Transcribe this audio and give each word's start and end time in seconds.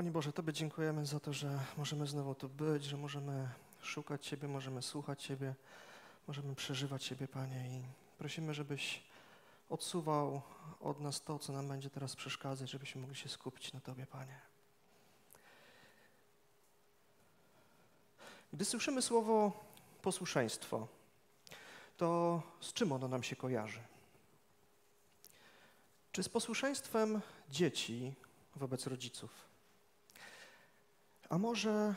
Panie 0.00 0.10
Boże, 0.10 0.32
Tobie 0.32 0.52
dziękujemy 0.52 1.06
za 1.06 1.20
to, 1.20 1.32
że 1.32 1.58
możemy 1.76 2.06
znowu 2.06 2.34
tu 2.34 2.48
być, 2.48 2.84
że 2.84 2.96
możemy 2.96 3.48
szukać 3.82 4.26
Ciebie, 4.26 4.48
możemy 4.48 4.82
słuchać 4.82 5.22
Ciebie, 5.22 5.54
możemy 6.28 6.54
przeżywać 6.54 7.04
Ciebie, 7.04 7.28
Panie. 7.28 7.68
I 7.68 7.82
prosimy, 8.18 8.54
żebyś 8.54 9.02
odsuwał 9.68 10.42
od 10.80 11.00
nas 11.00 11.22
to, 11.22 11.38
co 11.38 11.52
nam 11.52 11.68
będzie 11.68 11.90
teraz 11.90 12.16
przeszkadzać, 12.16 12.70
żebyśmy 12.70 13.00
mogli 13.00 13.16
się 13.16 13.28
skupić 13.28 13.72
na 13.72 13.80
Tobie, 13.80 14.06
Panie. 14.06 14.40
Gdy 18.52 18.64
słyszymy 18.64 19.02
słowo 19.02 19.64
posłuszeństwo, 20.02 20.88
to 21.96 22.42
z 22.60 22.72
czym 22.72 22.92
ono 22.92 23.08
nam 23.08 23.22
się 23.22 23.36
kojarzy? 23.36 23.80
Czy 26.12 26.22
z 26.22 26.28
posłuszeństwem 26.28 27.20
dzieci 27.50 28.14
wobec 28.56 28.86
rodziców? 28.86 29.49
A 31.30 31.38
może 31.38 31.94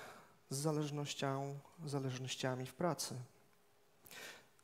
z 0.50 0.58
zależnością, 0.58 1.60
zależnościami 1.86 2.66
w 2.66 2.74
pracy? 2.74 3.16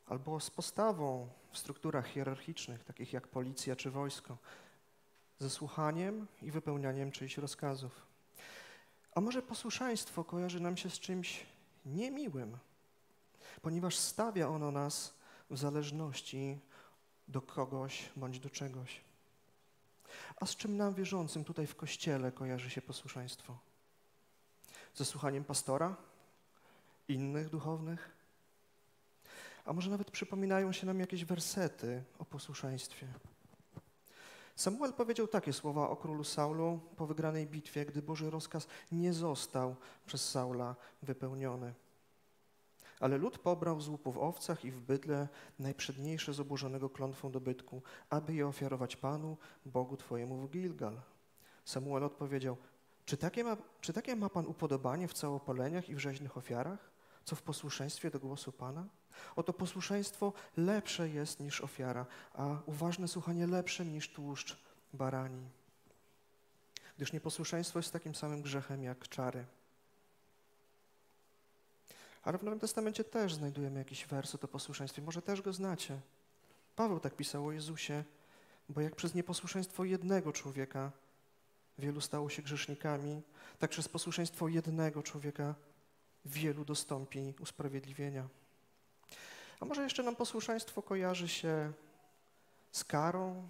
Albo 0.06 0.40
z 0.40 0.50
postawą 0.50 1.28
w 1.52 1.58
strukturach 1.58 2.06
hierarchicznych, 2.06 2.84
takich 2.84 3.12
jak 3.12 3.28
policja 3.28 3.76
czy 3.76 3.90
wojsko, 3.90 4.36
ze 5.38 5.50
słuchaniem 5.50 6.26
i 6.42 6.50
wypełnianiem 6.50 7.12
czyichś 7.12 7.38
rozkazów? 7.38 8.06
A 9.14 9.20
może 9.20 9.42
posłuszeństwo 9.42 10.24
kojarzy 10.24 10.60
nam 10.60 10.76
się 10.76 10.90
z 10.90 10.98
czymś 10.98 11.46
niemiłym, 11.86 12.58
ponieważ 13.62 13.96
stawia 13.96 14.48
ono 14.48 14.70
nas 14.70 15.14
w 15.50 15.58
zależności 15.58 16.58
do 17.28 17.42
kogoś 17.42 18.10
bądź 18.16 18.40
do 18.40 18.50
czegoś. 18.50 19.00
A 20.36 20.46
z 20.46 20.56
czym 20.56 20.76
nam 20.76 20.94
wierzącym 20.94 21.44
tutaj 21.44 21.66
w 21.66 21.76
kościele 21.76 22.32
kojarzy 22.32 22.70
się 22.70 22.82
posłuszeństwo? 22.82 23.69
Ze 24.94 25.04
słuchaniem 25.04 25.44
pastora? 25.44 25.96
Innych 27.08 27.48
duchownych? 27.48 28.10
A 29.64 29.72
może 29.72 29.90
nawet 29.90 30.10
przypominają 30.10 30.72
się 30.72 30.86
nam 30.86 31.00
jakieś 31.00 31.24
wersety 31.24 32.02
o 32.18 32.24
posłuszeństwie? 32.24 33.06
Samuel 34.56 34.92
powiedział 34.92 35.28
takie 35.28 35.52
słowa 35.52 35.88
o 35.88 35.96
królu 35.96 36.24
Saulu 36.24 36.80
po 36.96 37.06
wygranej 37.06 37.46
bitwie, 37.46 37.86
gdy 37.86 38.02
Boży 38.02 38.30
rozkaz 38.30 38.68
nie 38.92 39.12
został 39.12 39.76
przez 40.06 40.30
Saula 40.30 40.76
wypełniony. 41.02 41.74
Ale 43.00 43.18
lud 43.18 43.38
pobrał 43.38 43.80
z 43.80 43.88
łupów 43.88 44.18
owcach 44.18 44.64
i 44.64 44.70
w 44.70 44.80
bydle 44.80 45.28
najprzedniejsze 45.58 46.34
z 46.34 46.40
obłożonego 46.40 46.90
klątwą 46.90 47.30
dobytku, 47.30 47.82
aby 48.10 48.34
je 48.34 48.46
ofiarować 48.46 48.96
Panu, 48.96 49.36
Bogu 49.66 49.96
Twojemu 49.96 50.36
w 50.36 50.50
Gilgal. 50.50 51.00
Samuel 51.64 52.04
odpowiedział, 52.04 52.56
czy 53.06 53.16
takie, 53.16 53.44
ma, 53.44 53.56
czy 53.80 53.92
takie 53.92 54.16
ma 54.16 54.28
Pan 54.28 54.46
upodobanie 54.46 55.08
w 55.08 55.14
całopoleniach 55.14 55.88
i 55.88 55.94
w 55.94 55.98
rzeźnych 55.98 56.36
ofiarach, 56.36 56.90
co 57.24 57.36
w 57.36 57.42
posłuszeństwie 57.42 58.10
do 58.10 58.18
głosu 58.18 58.52
Pana? 58.52 58.84
Oto 59.36 59.52
posłuszeństwo 59.52 60.32
lepsze 60.56 61.08
jest 61.08 61.40
niż 61.40 61.60
ofiara, 61.60 62.06
a 62.34 62.56
uważne 62.66 63.08
słuchanie 63.08 63.46
lepsze 63.46 63.84
niż 63.84 64.12
tłuszcz 64.12 64.56
barani. 64.92 65.48
Gdyż 66.96 67.12
nieposłuszeństwo 67.12 67.78
jest 67.78 67.92
takim 67.92 68.14
samym 68.14 68.42
grzechem 68.42 68.82
jak 68.82 69.08
czary. 69.08 69.44
Ale 72.22 72.38
w 72.38 72.42
Nowym 72.42 72.60
Testamencie 72.60 73.04
też 73.04 73.34
znajdujemy 73.34 73.78
jakiś 73.78 74.06
werset 74.06 74.44
o 74.44 74.48
posłuszeństwie. 74.48 75.02
Może 75.02 75.22
też 75.22 75.42
go 75.42 75.52
znacie. 75.52 76.00
Paweł 76.76 77.00
tak 77.00 77.16
pisał 77.16 77.46
o 77.46 77.52
Jezusie, 77.52 78.04
bo 78.68 78.80
jak 78.80 78.96
przez 78.96 79.14
nieposłuszeństwo 79.14 79.84
jednego 79.84 80.32
człowieka 80.32 80.92
wielu 81.80 82.00
stało 82.00 82.30
się 82.30 82.42
grzesznikami, 82.42 83.22
tak 83.58 83.70
przez 83.70 83.88
posłuszeństwo 83.88 84.48
jednego 84.48 85.02
człowieka 85.02 85.54
wielu 86.24 86.64
dostąpi 86.64 87.34
usprawiedliwienia. 87.40 88.28
A 89.60 89.64
może 89.64 89.82
jeszcze 89.82 90.02
nam 90.02 90.16
posłuszeństwo 90.16 90.82
kojarzy 90.82 91.28
się 91.28 91.72
z 92.72 92.84
karą 92.84 93.48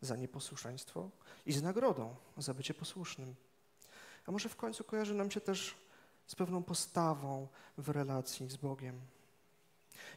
za 0.00 0.16
nieposłuszeństwo 0.16 1.10
i 1.46 1.52
z 1.52 1.62
nagrodą 1.62 2.16
za 2.38 2.54
bycie 2.54 2.74
posłusznym. 2.74 3.34
A 4.26 4.32
może 4.32 4.48
w 4.48 4.56
końcu 4.56 4.84
kojarzy 4.84 5.14
nam 5.14 5.30
się 5.30 5.40
też 5.40 5.74
z 6.26 6.34
pewną 6.34 6.62
postawą 6.62 7.48
w 7.78 7.88
relacji 7.88 8.50
z 8.50 8.56
Bogiem. 8.56 9.00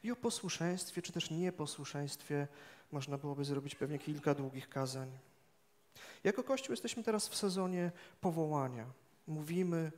I 0.04 0.12
o 0.12 0.16
posłuszeństwie, 0.16 1.02
czy 1.02 1.12
też 1.12 1.30
nieposłuszeństwie 1.30 2.48
można 2.92 3.18
byłoby 3.18 3.46
zrobić 3.46 3.76
pewnie 3.76 4.00
kilka 4.00 4.36
długich 4.36 4.70
kazań. 4.70 5.18
Jako 6.24 6.44
Kościół 6.44 6.74
jesteśmy 6.74 7.04
teraz 7.04 7.28
w 7.28 7.36
sezonie 7.36 7.92
powołania. 8.22 8.86
Mówimy, 9.28 9.92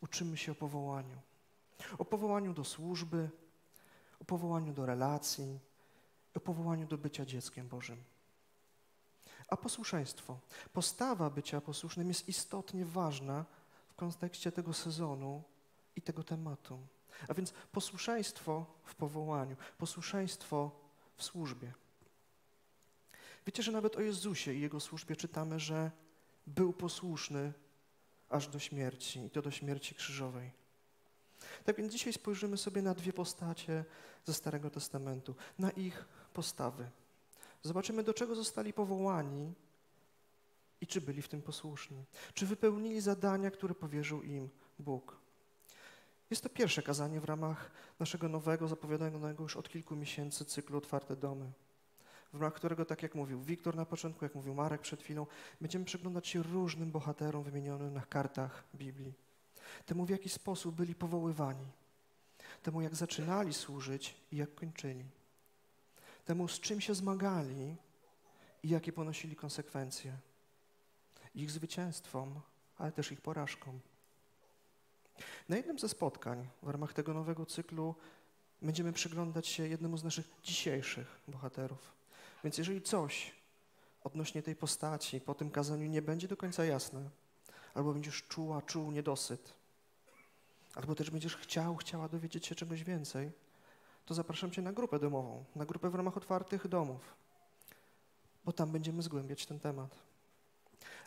uczymy 0.00 0.36
się 0.36 0.52
o 0.52 0.54
powołaniu. 0.54 1.18
O 1.98 2.04
powołaniu 2.04 2.54
do 2.54 2.64
służby, 2.64 3.30
o 4.20 4.24
powołaniu 4.24 4.72
do 4.72 4.86
relacji, 4.86 5.58
o 6.34 6.40
powołaniu 6.40 6.86
do 6.86 6.98
bycia 6.98 7.24
dzieckiem 7.24 7.68
Bożym. 7.68 8.04
A 9.48 9.56
posłuszeństwo, 9.56 10.38
postawa 10.72 11.30
bycia 11.30 11.60
posłusznym 11.60 12.08
jest 12.08 12.28
istotnie 12.28 12.84
ważna 12.84 13.44
w 13.88 13.94
kontekście 13.94 14.52
tego 14.52 14.72
sezonu 14.72 15.42
i 15.96 16.02
tego 16.02 16.22
tematu. 16.22 16.78
A 17.28 17.34
więc 17.34 17.52
posłuszeństwo 17.72 18.66
w 18.84 18.94
powołaniu, 18.94 19.56
posłuszeństwo 19.78 20.70
w 21.16 21.22
służbie. 21.22 21.72
Wiecie, 23.46 23.62
że 23.62 23.72
nawet 23.72 23.96
o 23.96 24.00
Jezusie 24.00 24.54
i 24.54 24.60
Jego 24.60 24.80
służbie 24.80 25.16
czytamy, 25.16 25.60
że 25.60 25.90
był 26.46 26.72
posłuszny 26.72 27.52
aż 28.28 28.48
do 28.48 28.58
śmierci 28.58 29.24
i 29.24 29.30
to 29.30 29.42
do 29.42 29.50
śmierci 29.50 29.94
krzyżowej. 29.94 30.50
Tak 31.64 31.76
więc 31.76 31.92
dzisiaj 31.92 32.12
spojrzymy 32.12 32.56
sobie 32.56 32.82
na 32.82 32.94
dwie 32.94 33.12
postacie 33.12 33.84
ze 34.24 34.34
Starego 34.34 34.70
Testamentu, 34.70 35.34
na 35.58 35.70
ich 35.70 36.04
postawy. 36.32 36.90
Zobaczymy, 37.62 38.02
do 38.02 38.14
czego 38.14 38.34
zostali 38.34 38.72
powołani 38.72 39.52
i 40.80 40.86
czy 40.86 41.00
byli 41.00 41.22
w 41.22 41.28
tym 41.28 41.42
posłuszni. 41.42 42.04
Czy 42.34 42.46
wypełnili 42.46 43.00
zadania, 43.00 43.50
które 43.50 43.74
powierzył 43.74 44.22
im 44.22 44.48
Bóg. 44.78 45.16
Jest 46.30 46.42
to 46.42 46.48
pierwsze 46.48 46.82
kazanie 46.82 47.20
w 47.20 47.24
ramach 47.24 47.70
naszego 48.00 48.28
nowego, 48.28 48.68
zapowiadanego 48.68 49.42
już 49.42 49.56
od 49.56 49.68
kilku 49.68 49.96
miesięcy 49.96 50.44
cyklu 50.44 50.78
Otwarte 50.78 51.16
Domy 51.16 51.52
w 52.34 52.40
ramach 52.40 52.54
którego, 52.54 52.84
tak 52.84 53.02
jak 53.02 53.14
mówił 53.14 53.42
Wiktor 53.42 53.76
na 53.76 53.86
początku, 53.86 54.24
jak 54.24 54.34
mówił 54.34 54.54
Marek 54.54 54.80
przed 54.80 55.02
chwilą, 55.02 55.26
będziemy 55.60 55.84
przyglądać 55.84 56.28
się 56.28 56.42
różnym 56.42 56.90
bohaterom 56.90 57.42
wymienionym 57.42 57.94
na 57.94 58.00
kartach 58.00 58.64
Biblii. 58.74 59.14
Temu, 59.86 60.04
w 60.04 60.10
jaki 60.10 60.28
sposób 60.28 60.74
byli 60.74 60.94
powoływani. 60.94 61.66
Temu, 62.62 62.80
jak 62.80 62.94
zaczynali 62.94 63.54
służyć 63.54 64.16
i 64.32 64.36
jak 64.36 64.54
kończyli. 64.54 65.04
Temu, 66.24 66.48
z 66.48 66.60
czym 66.60 66.80
się 66.80 66.94
zmagali 66.94 67.76
i 68.62 68.68
jakie 68.68 68.92
ponosili 68.92 69.36
konsekwencje. 69.36 70.18
Ich 71.34 71.50
zwycięstwom, 71.50 72.40
ale 72.78 72.92
też 72.92 73.12
ich 73.12 73.20
porażkom. 73.20 73.80
Na 75.48 75.56
jednym 75.56 75.78
ze 75.78 75.88
spotkań 75.88 76.48
w 76.62 76.68
ramach 76.68 76.92
tego 76.92 77.14
nowego 77.14 77.46
cyklu 77.46 77.94
będziemy 78.62 78.92
przyglądać 78.92 79.46
się 79.46 79.68
jednemu 79.68 79.96
z 79.96 80.04
naszych 80.04 80.26
dzisiejszych 80.42 81.20
bohaterów. 81.28 81.94
Więc 82.44 82.58
jeżeli 82.58 82.82
coś 82.82 83.32
odnośnie 84.02 84.42
tej 84.42 84.56
postaci 84.56 85.20
po 85.20 85.34
tym 85.34 85.50
kazaniu 85.50 85.86
nie 85.86 86.02
będzie 86.02 86.28
do 86.28 86.36
końca 86.36 86.64
jasne, 86.64 87.10
albo 87.74 87.92
będziesz 87.92 88.22
czuła, 88.22 88.62
czuł 88.62 88.90
niedosyt, 88.90 89.54
albo 90.74 90.94
też 90.94 91.10
będziesz 91.10 91.36
chciał, 91.36 91.76
chciała 91.76 92.08
dowiedzieć 92.08 92.46
się 92.46 92.54
czegoś 92.54 92.84
więcej, 92.84 93.30
to 94.06 94.14
zapraszam 94.14 94.50
Cię 94.50 94.62
na 94.62 94.72
grupę 94.72 94.98
domową, 94.98 95.44
na 95.56 95.64
grupę 95.64 95.90
w 95.90 95.94
ramach 95.94 96.16
otwartych 96.16 96.68
domów, 96.68 97.14
bo 98.44 98.52
tam 98.52 98.72
będziemy 98.72 99.02
zgłębiać 99.02 99.46
ten 99.46 99.60
temat. 99.60 99.98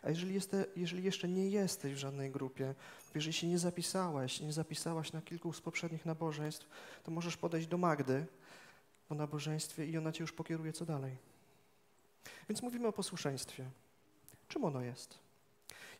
A 0.02 0.08
jeżeli, 0.08 0.40
jeżeli 0.76 1.04
jeszcze 1.04 1.28
nie 1.28 1.48
jesteś 1.48 1.94
w 1.94 1.98
żadnej 1.98 2.30
grupie, 2.30 2.74
jeżeli 3.14 3.32
się 3.32 3.46
nie 3.46 3.58
zapisałeś, 3.58 4.40
nie 4.40 4.52
zapisałaś 4.52 5.12
na 5.12 5.22
kilku 5.22 5.52
z 5.52 5.60
poprzednich 5.60 6.06
nabożeństw, 6.06 6.68
to 7.04 7.10
możesz 7.10 7.36
podejść 7.36 7.66
do 7.66 7.78
Magdy 7.78 8.26
po 9.08 9.14
nabożeństwie 9.14 9.86
i 9.86 9.98
ona 9.98 10.12
Cię 10.12 10.24
już 10.24 10.32
pokieruje 10.32 10.72
co 10.72 10.86
dalej. 10.86 11.16
Więc 12.48 12.62
mówimy 12.62 12.88
o 12.88 12.92
posłuszeństwie. 12.92 13.70
Czym 14.48 14.64
ono 14.64 14.80
jest? 14.80 15.18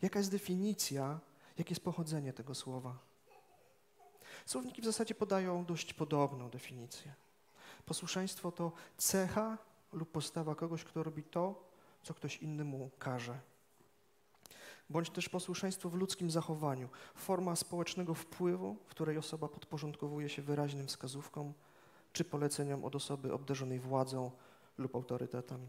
Jaka 0.02 0.19
jest 0.19 0.31
definicja, 0.31 1.20
jakie 1.58 1.70
jest 1.70 1.84
pochodzenie 1.84 2.32
tego 2.32 2.55
słowa? 2.55 2.99
Słowniki 4.46 4.82
w 4.82 4.84
zasadzie 4.84 5.14
podają 5.14 5.64
dość 5.64 5.94
podobną 5.94 6.50
definicję. 6.50 7.14
Posłuszeństwo 7.87 8.52
to 8.52 8.72
cecha 8.96 9.58
lub 9.93 10.10
postawa 10.10 10.55
kogoś, 10.55 10.84
kto 10.84 11.02
robi 11.02 11.22
to, 11.22 11.69
co 12.02 12.14
ktoś 12.14 12.37
inny 12.37 12.64
mu 12.64 12.90
każe. 12.99 13.40
Bądź 14.90 15.10
też 15.10 15.28
posłuszeństwo 15.28 15.90
w 15.90 15.94
ludzkim 15.94 16.31
zachowaniu, 16.31 16.88
forma 17.14 17.56
społecznego 17.56 18.14
wpływu, 18.14 18.76
w 18.87 18.90
której 18.90 19.19
osoba 19.19 19.49
podporządkowuje 19.49 20.28
się 20.28 20.43
wyraźnym 20.43 20.87
wskazówkom 20.87 21.52
czy 22.19 22.25
poleceniom 22.25 22.85
od 22.85 22.97
osoby 22.97 23.32
obdarzonej 23.32 23.81
władzą 23.81 24.31
lub 24.79 24.94
autorytetem. 24.94 25.69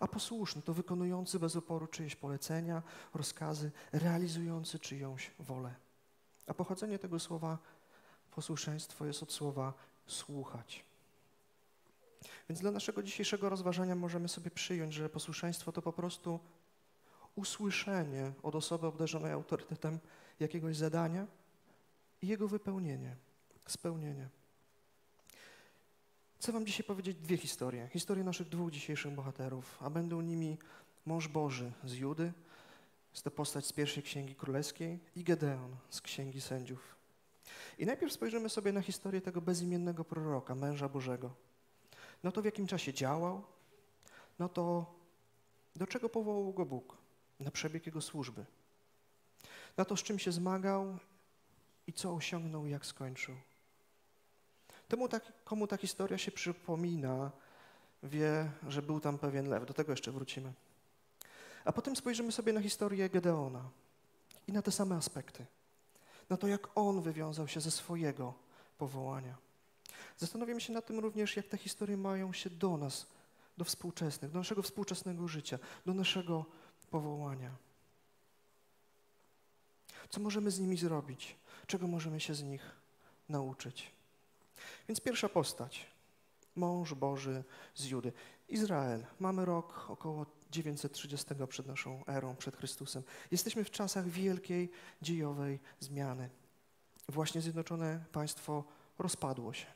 A 0.00 0.08
posłuszny 0.08 0.62
to 0.62 0.74
wykonujący 0.74 1.38
bez 1.38 1.56
oporu 1.56 1.86
czyjeś 1.86 2.16
polecenia, 2.16 2.82
rozkazy, 3.14 3.70
realizujący 3.92 4.78
czyjąś 4.78 5.30
wolę. 5.38 5.74
A 6.46 6.54
pochodzenie 6.54 6.98
tego 6.98 7.20
słowa 7.20 7.58
posłuszeństwo 8.30 9.06
jest 9.06 9.22
od 9.22 9.32
słowa 9.32 9.72
słuchać. 10.06 10.84
Więc 12.48 12.60
dla 12.60 12.70
naszego 12.70 13.02
dzisiejszego 13.02 13.48
rozważania 13.48 13.94
możemy 13.94 14.28
sobie 14.28 14.50
przyjąć, 14.50 14.94
że 14.94 15.08
posłuszeństwo 15.08 15.72
to 15.72 15.82
po 15.82 15.92
prostu 15.92 16.40
usłyszenie 17.34 18.32
od 18.42 18.54
osoby 18.54 18.86
obdarzonej 18.86 19.32
autorytetem 19.32 19.98
jakiegoś 20.40 20.76
zadania 20.76 21.26
i 22.22 22.26
jego 22.26 22.48
wypełnienie, 22.48 23.16
spełnienie. 23.66 24.28
Chcę 26.42 26.52
Wam 26.52 26.66
dzisiaj 26.66 26.84
powiedzieć 26.84 27.16
dwie 27.16 27.36
historie. 27.36 27.88
Historie 27.92 28.24
naszych 28.24 28.48
dwóch 28.48 28.70
dzisiejszych 28.70 29.14
bohaterów, 29.14 29.78
a 29.80 29.90
będą 29.90 30.20
nimi 30.20 30.58
mąż 31.06 31.28
Boży 31.28 31.72
z 31.84 31.94
Judy, 31.94 32.32
jest 33.12 33.24
to 33.24 33.30
postać 33.30 33.66
z 33.66 33.72
pierwszej 33.72 34.02
Księgi 34.02 34.34
Królewskiej 34.34 34.98
i 35.16 35.24
Gedeon 35.24 35.76
z 35.90 36.00
Księgi 36.00 36.40
Sędziów. 36.40 36.96
I 37.78 37.86
najpierw 37.86 38.12
spojrzymy 38.12 38.48
sobie 38.48 38.72
na 38.72 38.82
historię 38.82 39.20
tego 39.20 39.40
bezimiennego 39.40 40.04
proroka, 40.04 40.54
męża 40.54 40.88
Bożego. 40.88 41.34
No 42.22 42.32
to 42.32 42.42
w 42.42 42.44
jakim 42.44 42.66
czasie 42.66 42.92
działał, 42.92 43.44
no 44.38 44.48
to 44.48 44.94
do 45.76 45.86
czego 45.86 46.08
powołał 46.08 46.52
go 46.52 46.66
Bóg, 46.66 46.96
na 47.40 47.50
przebieg 47.50 47.86
jego 47.86 48.00
służby, 48.00 48.44
na 49.76 49.84
to, 49.84 49.96
z 49.96 50.02
czym 50.02 50.18
się 50.18 50.32
zmagał 50.32 50.98
i 51.86 51.92
co 51.92 52.14
osiągnął 52.14 52.66
jak 52.66 52.86
skończył. 52.86 53.36
Temu 54.92 55.08
tak, 55.08 55.32
komu 55.44 55.66
ta 55.66 55.76
historia 55.76 56.18
się 56.18 56.32
przypomina, 56.32 57.30
wie, 58.02 58.50
że 58.68 58.82
był 58.82 59.00
tam 59.00 59.18
pewien 59.18 59.48
lew. 59.48 59.66
Do 59.66 59.74
tego 59.74 59.92
jeszcze 59.92 60.12
wrócimy. 60.12 60.52
A 61.64 61.72
potem 61.72 61.96
spojrzymy 61.96 62.32
sobie 62.32 62.52
na 62.52 62.60
historię 62.60 63.10
Gedeona 63.10 63.70
i 64.48 64.52
na 64.52 64.62
te 64.62 64.72
same 64.72 64.96
aspekty. 64.96 65.46
Na 66.30 66.36
to, 66.36 66.46
jak 66.46 66.68
on 66.74 67.02
wywiązał 67.02 67.48
się 67.48 67.60
ze 67.60 67.70
swojego 67.70 68.34
powołania. 68.78 69.36
Zastanowimy 70.16 70.60
się 70.60 70.72
nad 70.72 70.86
tym 70.86 70.98
również, 70.98 71.36
jak 71.36 71.46
te 71.46 71.58
historie 71.58 71.96
mają 71.96 72.32
się 72.32 72.50
do 72.50 72.76
nas, 72.76 73.06
do 73.56 73.64
współczesnych, 73.64 74.30
do 74.30 74.38
naszego 74.38 74.62
współczesnego 74.62 75.28
życia, 75.28 75.58
do 75.86 75.94
naszego 75.94 76.44
powołania. 76.90 77.50
Co 80.10 80.20
możemy 80.20 80.50
z 80.50 80.58
nimi 80.58 80.76
zrobić? 80.76 81.36
Czego 81.66 81.86
możemy 81.86 82.20
się 82.20 82.34
z 82.34 82.42
nich 82.42 82.70
nauczyć? 83.28 84.01
Więc 84.88 85.00
pierwsza 85.00 85.28
postać. 85.28 85.86
Mąż 86.56 86.94
Boży 86.94 87.44
z 87.74 87.84
Judy. 87.84 88.12
Izrael. 88.48 89.06
Mamy 89.20 89.44
rok 89.44 89.86
około 89.88 90.26
930 90.50 91.26
przed 91.48 91.66
naszą 91.66 92.04
erą, 92.06 92.36
przed 92.36 92.56
Chrystusem. 92.56 93.02
Jesteśmy 93.30 93.64
w 93.64 93.70
czasach 93.70 94.08
wielkiej 94.08 94.70
dziejowej 95.02 95.60
zmiany. 95.80 96.30
Właśnie 97.08 97.40
Zjednoczone 97.40 98.04
Państwo 98.12 98.64
rozpadło 98.98 99.52
się. 99.52 99.66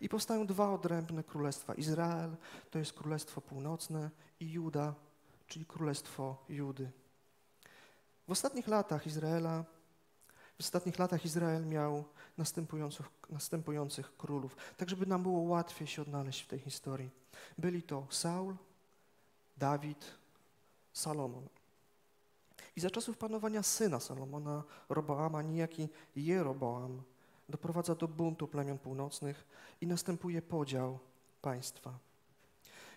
I 0.00 0.08
powstają 0.08 0.46
dwa 0.46 0.72
odrębne 0.72 1.24
królestwa. 1.24 1.74
Izrael 1.74 2.36
to 2.70 2.78
jest 2.78 2.92
królestwo 2.92 3.40
północne 3.40 4.10
i 4.40 4.52
Juda, 4.52 4.94
czyli 5.46 5.66
królestwo 5.66 6.44
Judy. 6.48 6.90
W 8.28 8.32
ostatnich 8.32 8.68
latach 8.68 9.06
Izraela, 9.06 9.64
w 10.60 10.62
ostatnich 10.62 10.98
latach 10.98 11.24
Izrael 11.24 11.66
miał 11.66 12.04
następujących, 12.38 13.06
następujących 13.30 14.16
królów, 14.16 14.56
tak 14.76 14.90
żeby 14.90 15.06
nam 15.06 15.22
było 15.22 15.40
łatwiej 15.40 15.86
się 15.88 16.02
odnaleźć 16.02 16.42
w 16.42 16.46
tej 16.46 16.58
historii. 16.58 17.10
Byli 17.58 17.82
to 17.82 18.06
Saul, 18.10 18.54
Dawid, 19.56 20.04
Salomon. 20.92 21.48
I 22.76 22.80
za 22.80 22.90
czasów 22.90 23.18
panowania 23.18 23.62
syna 23.62 24.00
Salomona, 24.00 24.62
Roboama, 24.88 25.42
niejaki 25.42 25.88
Jeroboam, 26.16 27.02
doprowadza 27.48 27.94
do 27.94 28.08
buntu 28.08 28.48
plemion 28.48 28.78
północnych 28.78 29.46
i 29.80 29.86
następuje 29.86 30.42
podział 30.42 30.98
państwa. 31.42 31.98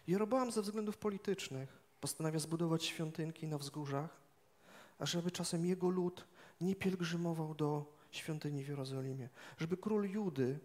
Jeroboam 0.07 0.51
ze 0.51 0.61
względów 0.61 0.97
politycznych 0.97 1.79
postanawia 2.01 2.39
zbudować 2.39 2.85
świątynki 2.85 3.47
na 3.47 3.57
wzgórzach, 3.57 4.09
ażeby 4.99 5.31
czasem 5.31 5.65
jego 5.65 5.89
lud 5.89 6.25
nie 6.63 6.75
pielgrzymował 6.75 7.55
do 7.55 7.93
świątyni 8.11 8.63
w 8.63 8.67
Jerozolimie, 8.67 9.29
żeby 9.57 9.77
król 9.77 10.09
Judy 10.09 10.59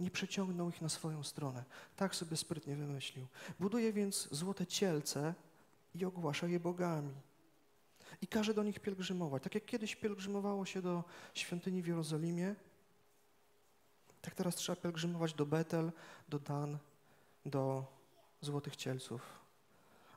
nie 0.00 0.10
przeciągnął 0.10 0.68
ich 0.68 0.80
na 0.80 0.88
swoją 0.88 1.22
stronę. 1.22 1.64
Tak 1.96 2.14
sobie 2.14 2.36
sprytnie 2.36 2.76
wymyślił. 2.76 3.26
Buduje 3.60 3.92
więc 3.92 4.28
złote 4.30 4.66
cielce 4.66 5.34
i 5.94 6.04
ogłasza 6.04 6.46
je 6.46 6.60
bogami. 6.60 7.14
I 8.22 8.26
każe 8.26 8.54
do 8.54 8.62
nich 8.62 8.80
pielgrzymować. 8.80 9.42
Tak 9.42 9.54
jak 9.54 9.64
kiedyś 9.64 9.96
pielgrzymowało 9.96 10.66
się 10.66 10.82
do 10.82 11.04
świątyni 11.34 11.82
w 11.82 11.86
Jerozolimie, 11.86 12.54
tak 14.20 14.34
teraz 14.34 14.54
trzeba 14.54 14.76
pielgrzymować 14.76 15.34
do 15.34 15.46
Betel, 15.46 15.92
do 16.28 16.38
Dan, 16.38 16.78
do 17.46 17.84
Złotych 18.40 18.76
Cielców. 18.76 19.40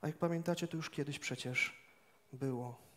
A 0.01 0.07
jak 0.07 0.17
pamiętacie, 0.17 0.67
to 0.67 0.77
już 0.77 0.89
kiedyś 0.89 1.19
przecież 1.19 1.83
było. 2.33 2.92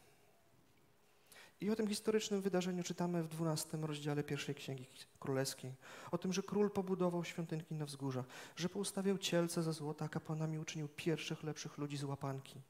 I 1.61 1.71
o 1.71 1.77
tym 1.77 1.89
historycznym 1.89 2.43
wydarzeniu 2.43 2.83
czytamy 2.83 3.23
w 3.23 3.29
12 3.29 3.77
rozdziale 3.77 4.25
pierwszej 4.25 4.55
Księgi 4.55 4.87
Królewskiej. 5.21 5.75
O 6.11 6.19
tym, 6.19 6.33
że 6.33 6.43
król 6.43 6.71
pobudował 6.71 7.25
świątynki 7.25 7.75
na 7.75 7.87
wzgórzach, 7.87 8.27
że 8.57 8.69
poustawiał 8.69 9.19
cielce 9.19 9.63
ze 9.63 9.73
złota, 9.73 10.05
a 10.05 10.09
kapłanami 10.09 10.59
uczynił 10.59 10.89
pierwszych, 10.89 11.43
lepszych 11.43 11.79
ludzi 11.79 11.97
z 11.97 12.05
łapanki, 12.05 12.61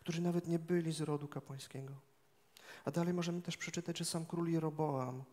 którzy 0.00 0.22
nawet 0.22 0.48
nie 0.48 0.58
byli 0.58 0.92
z 0.92 1.00
rodu 1.00 1.28
kapłańskiego. 1.28 1.94
A 2.84 2.90
dalej 2.90 3.14
możemy 3.14 3.42
też 3.42 3.56
przeczytać, 3.56 3.98
że 3.98 4.04
sam 4.04 4.26
król 4.26 4.50
Jeroboam 4.50 5.24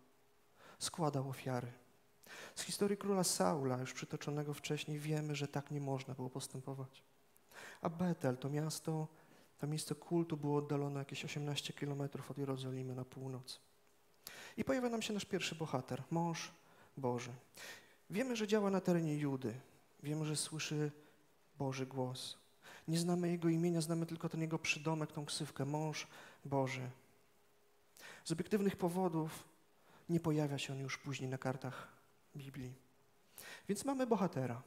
składał 0.80 1.30
ofiary. 1.30 1.72
Z 2.56 2.62
historii 2.62 2.98
króla 2.98 3.24
Saula, 3.24 3.78
już 3.78 3.94
przytoczonego 3.94 4.54
wcześniej, 4.54 5.00
wiemy, 5.00 5.36
że 5.36 5.48
tak 5.48 5.72
nie 5.72 5.82
można 5.82 6.14
było 6.14 6.30
postępować. 6.30 7.04
A 7.82 7.90
Betel, 7.90 8.38
to 8.38 8.50
miasto, 8.50 9.08
to 9.64 9.68
miejsce 9.68 9.96
kultu 9.96 10.38
było 10.38 10.58
oddalone 10.58 11.00
jakieś 11.00 11.26
18 11.26 11.74
kilometrów 11.74 12.32
od 12.32 12.38
Jerozolimy 12.38 12.96
na 12.96 13.06
północ. 13.06 13.60
I 14.58 14.64
pojawia 14.64 14.90
nam 14.90 15.02
się 15.02 15.14
nasz 15.14 15.26
pierwszy 15.26 15.56
bohater, 15.56 16.04
mąż 16.12 16.52
Boży. 16.98 17.34
Wiemy, 18.10 18.36
że 18.36 18.48
działa 18.48 18.70
na 18.70 18.82
terenie 18.82 19.18
Judy. 19.18 19.54
Wiemy, 20.04 20.26
że 20.26 20.36
słyszy 20.36 20.92
Boży 21.58 21.86
głos. 21.86 22.38
Nie 22.88 23.00
znamy 23.00 23.30
jego 23.30 23.50
imienia, 23.50 23.82
znamy 23.82 24.06
tylko 24.06 24.30
ten 24.30 24.42
jego 24.42 24.60
przydomek, 24.60 25.12
tą 25.12 25.26
ksywkę, 25.26 25.66
mąż 25.66 26.08
Boży. 26.46 26.90
Z 28.24 28.32
obiektywnych 28.32 28.76
powodów 28.76 29.44
nie 30.10 30.20
pojawia 30.20 30.58
się 30.58 30.74
on 30.74 30.80
już 30.80 30.98
później 30.98 31.30
na 31.30 31.38
kartach 31.38 31.88
Biblii. 32.36 32.74
Więc 33.70 33.86
mamy 33.86 34.08
bohatera. 34.08 34.62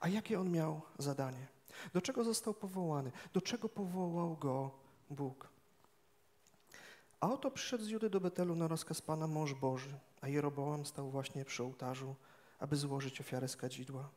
A 0.00 0.08
jakie 0.08 0.40
on 0.40 0.50
miał 0.50 0.80
zadanie? 0.98 1.55
Do 1.92 2.00
czego 2.00 2.24
został 2.24 2.54
powołany? 2.54 3.12
Do 3.32 3.40
czego 3.40 3.68
powołał 3.68 4.36
go 4.36 4.70
Bóg? 5.10 5.48
A 7.20 7.32
oto 7.32 7.50
przyszedł 7.50 7.84
z 7.84 7.88
Judy 7.88 8.10
do 8.10 8.20
Betelu 8.20 8.56
na 8.56 8.68
rozkaz 8.68 9.02
Pana 9.02 9.26
mąż 9.26 9.54
Boży, 9.54 9.98
a 10.20 10.28
Jeroboam 10.28 10.86
stał 10.86 11.10
właśnie 11.10 11.44
przy 11.44 11.62
ołtarzu, 11.62 12.14
aby 12.58 12.76
złożyć 12.76 13.20
ofiarę 13.20 13.48
z 13.48 13.56
kadzidła. 13.56 14.08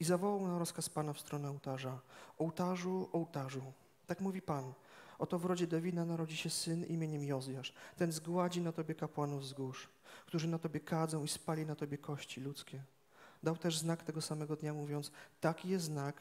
I 0.00 0.04
zawołał 0.04 0.48
na 0.48 0.58
rozkaz 0.58 0.88
Pana 0.88 1.12
w 1.12 1.20
stronę 1.20 1.50
ołtarza. 1.50 2.00
Ołtarzu, 2.38 3.08
ołtarzu, 3.12 3.62
tak 4.06 4.20
mówi 4.20 4.42
Pan, 4.42 4.72
oto 5.18 5.38
w 5.38 5.44
rodzie 5.44 5.66
Dawida 5.66 6.04
narodzi 6.04 6.36
się 6.36 6.50
syn 6.50 6.84
imieniem 6.84 7.24
Jozjasz. 7.24 7.72
Ten 7.96 8.12
zgładzi 8.12 8.60
na 8.60 8.72
Tobie 8.72 8.94
kapłanów 8.94 9.42
wzgórz, 9.42 9.88
którzy 10.26 10.48
na 10.48 10.58
Tobie 10.58 10.80
kadzą 10.80 11.24
i 11.24 11.28
spali 11.28 11.66
na 11.66 11.74
Tobie 11.74 11.98
kości 11.98 12.40
ludzkie. 12.40 12.82
Dał 13.42 13.56
też 13.56 13.78
znak 13.78 14.02
tego 14.02 14.22
samego 14.22 14.56
dnia, 14.56 14.74
mówiąc, 14.74 15.10
taki 15.40 15.68
jest 15.68 15.84
znak, 15.84 16.16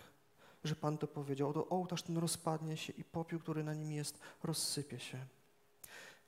że 0.65 0.75
Pan 0.75 0.97
to 0.97 1.07
powiedział. 1.07 1.49
Oto 1.49 1.69
ołtarz 1.69 2.03
ten 2.03 2.17
rozpadnie 2.17 2.77
się 2.77 2.93
i 2.93 3.03
popiół, 3.03 3.39
który 3.39 3.63
na 3.63 3.73
nim 3.73 3.91
jest, 3.91 4.19
rozsypie 4.43 4.99
się. 4.99 5.25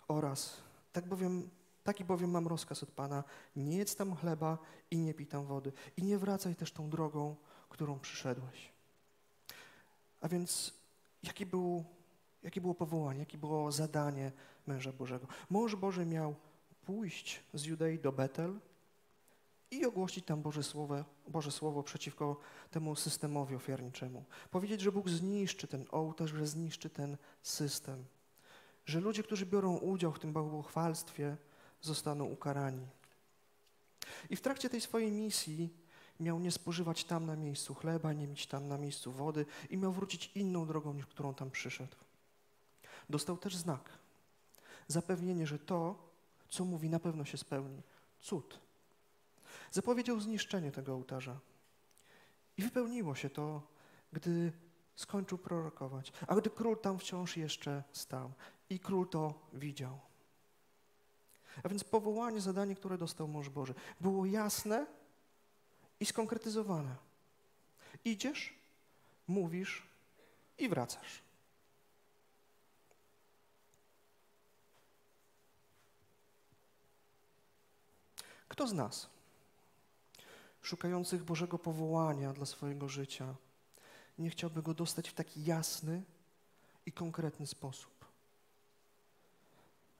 Oraz, 0.07 0.57
tak 0.93 1.07
bowiem, 1.07 1.49
taki 1.83 2.05
bowiem 2.05 2.31
mam 2.31 2.47
rozkaz 2.47 2.83
od 2.83 2.91
Pana, 2.91 3.23
nie 3.55 3.77
jedz 3.77 3.95
tam 3.95 4.15
chleba 4.15 4.57
i 4.91 4.97
nie 4.97 5.13
pij 5.13 5.27
tam 5.27 5.45
wody. 5.45 5.71
I 5.97 6.03
nie 6.03 6.17
wracaj 6.17 6.55
też 6.55 6.71
tą 6.71 6.89
drogą, 6.89 7.35
którą 7.69 7.99
przyszedłeś. 7.99 8.71
A 10.21 10.27
więc, 10.27 10.73
jaki 11.23 11.45
był, 11.45 11.83
jakie 12.43 12.61
było 12.61 12.75
powołanie, 12.75 13.19
jakie 13.19 13.37
było 13.37 13.71
zadanie 13.71 14.31
męża 14.67 14.91
Bożego? 14.93 15.27
Mąż 15.49 15.75
Boży 15.75 16.05
miał 16.05 16.35
pójść 16.85 17.43
z 17.53 17.63
Judei 17.63 17.99
do 17.99 18.11
Betel, 18.11 18.59
i 19.71 19.85
ogłosić 19.85 20.25
tam 20.25 20.41
Boże 20.41 20.63
Słowo, 20.63 21.03
Boże 21.27 21.51
Słowo 21.51 21.83
przeciwko 21.83 22.39
temu 22.71 22.95
systemowi 22.95 23.55
ofiarniczemu. 23.55 24.25
Powiedzieć, 24.51 24.81
że 24.81 24.91
Bóg 24.91 25.09
zniszczy 25.09 25.67
ten 25.67 25.85
ołtarz, 25.91 26.31
że 26.31 26.47
zniszczy 26.47 26.89
ten 26.89 27.17
system. 27.41 28.05
Że 28.85 28.99
ludzie, 28.99 29.23
którzy 29.23 29.45
biorą 29.45 29.77
udział 29.77 30.11
w 30.11 30.19
tym 30.19 30.33
bałwochwalstwie, 30.33 31.37
zostaną 31.81 32.25
ukarani. 32.25 32.87
I 34.29 34.35
w 34.35 34.41
trakcie 34.41 34.69
tej 34.69 34.81
swojej 34.81 35.11
misji 35.11 35.69
miał 36.19 36.39
nie 36.39 36.51
spożywać 36.51 37.03
tam 37.03 37.25
na 37.25 37.35
miejscu 37.35 37.73
chleba, 37.73 38.13
nie 38.13 38.27
mieć 38.27 38.47
tam 38.47 38.67
na 38.67 38.77
miejscu 38.77 39.11
wody 39.11 39.45
i 39.69 39.77
miał 39.77 39.91
wrócić 39.91 40.31
inną 40.35 40.67
drogą, 40.67 40.93
niż 40.93 41.05
którą 41.05 41.33
tam 41.33 41.51
przyszedł. 41.51 41.95
Dostał 43.09 43.37
też 43.37 43.55
znak. 43.55 43.89
Zapewnienie, 44.87 45.47
że 45.47 45.59
to, 45.59 45.95
co 46.49 46.65
mówi, 46.65 46.89
na 46.89 46.99
pewno 46.99 47.25
się 47.25 47.37
spełni. 47.37 47.81
Cud. 48.19 48.66
Zapowiedział 49.71 50.19
zniszczenie 50.19 50.71
tego 50.71 50.93
ołtarza. 50.93 51.39
I 52.57 52.61
wypełniło 52.61 53.15
się 53.15 53.29
to, 53.29 53.61
gdy 54.13 54.51
skończył 54.95 55.37
prorokować, 55.37 56.11
a 56.27 56.35
gdy 56.35 56.49
król 56.49 56.77
tam 56.77 56.99
wciąż 56.99 57.37
jeszcze 57.37 57.83
stał. 57.91 58.33
I 58.69 58.79
król 58.79 59.09
to 59.09 59.47
widział. 59.53 59.99
A 61.63 61.69
więc 61.69 61.83
powołanie, 61.83 62.41
zadanie, 62.41 62.75
które 62.75 62.97
dostał 62.97 63.27
mąż 63.27 63.49
Boży, 63.49 63.73
było 64.01 64.25
jasne 64.25 64.87
i 65.99 66.05
skonkretyzowane. 66.05 66.95
Idziesz, 68.05 68.53
mówisz 69.27 69.87
i 70.57 70.69
wracasz. 70.69 71.21
Kto 78.47 78.67
z 78.67 78.73
nas, 78.73 79.09
szukających 80.67 81.23
Bożego 81.23 81.59
powołania 81.59 82.33
dla 82.33 82.45
swojego 82.45 82.89
życia, 82.89 83.35
nie 84.17 84.29
chciałby 84.29 84.61
go 84.61 84.73
dostać 84.73 85.09
w 85.09 85.13
taki 85.13 85.45
jasny 85.45 86.03
i 86.85 86.91
konkretny 86.91 87.47
sposób? 87.47 88.05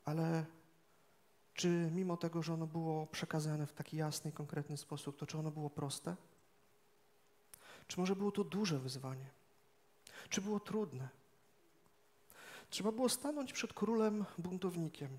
Ale 0.05 0.45
czy 1.53 1.91
mimo 1.91 2.17
tego, 2.17 2.43
że 2.43 2.53
ono 2.53 2.67
było 2.67 3.07
przekazane 3.07 3.67
w 3.67 3.74
taki 3.74 3.97
jasny 3.97 4.29
i 4.29 4.33
konkretny 4.33 4.77
sposób, 4.77 5.17
to 5.17 5.25
czy 5.25 5.38
ono 5.38 5.51
było 5.51 5.69
proste? 5.69 6.15
Czy 7.88 8.00
może 8.00 8.15
było 8.15 8.31
to 8.31 8.43
duże 8.43 8.79
wyzwanie? 8.79 9.29
Czy 10.29 10.41
było 10.41 10.59
trudne? 10.59 11.09
Trzeba 12.69 12.91
było 12.91 13.09
stanąć 13.09 13.53
przed 13.53 13.74
królem 13.74 14.25
buntownikiem, 14.38 15.17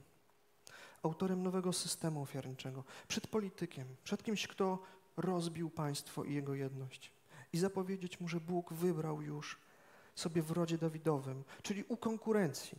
autorem 1.03 1.43
nowego 1.43 1.73
systemu 1.73 2.23
ofiarniczego, 2.23 2.85
przed 3.09 3.27
politykiem, 3.27 3.97
przed 4.05 4.23
kimś, 4.23 4.47
kto 4.47 4.79
rozbił 5.19 5.71
państwo 5.71 6.25
i 6.25 6.35
jego 6.35 6.55
jedność 6.55 7.13
i 7.53 7.59
zapowiedzieć 7.59 8.21
mu, 8.21 8.29
że 8.29 8.41
Bóg 8.41 8.73
wybrał 8.73 9.23
już 9.23 9.59
sobie 10.15 10.43
w 10.43 10.51
rodzie 10.51 10.79
Dawidowym, 10.79 11.45
czyli 11.63 11.85
u 11.85 11.97
konkurencji, 11.97 12.79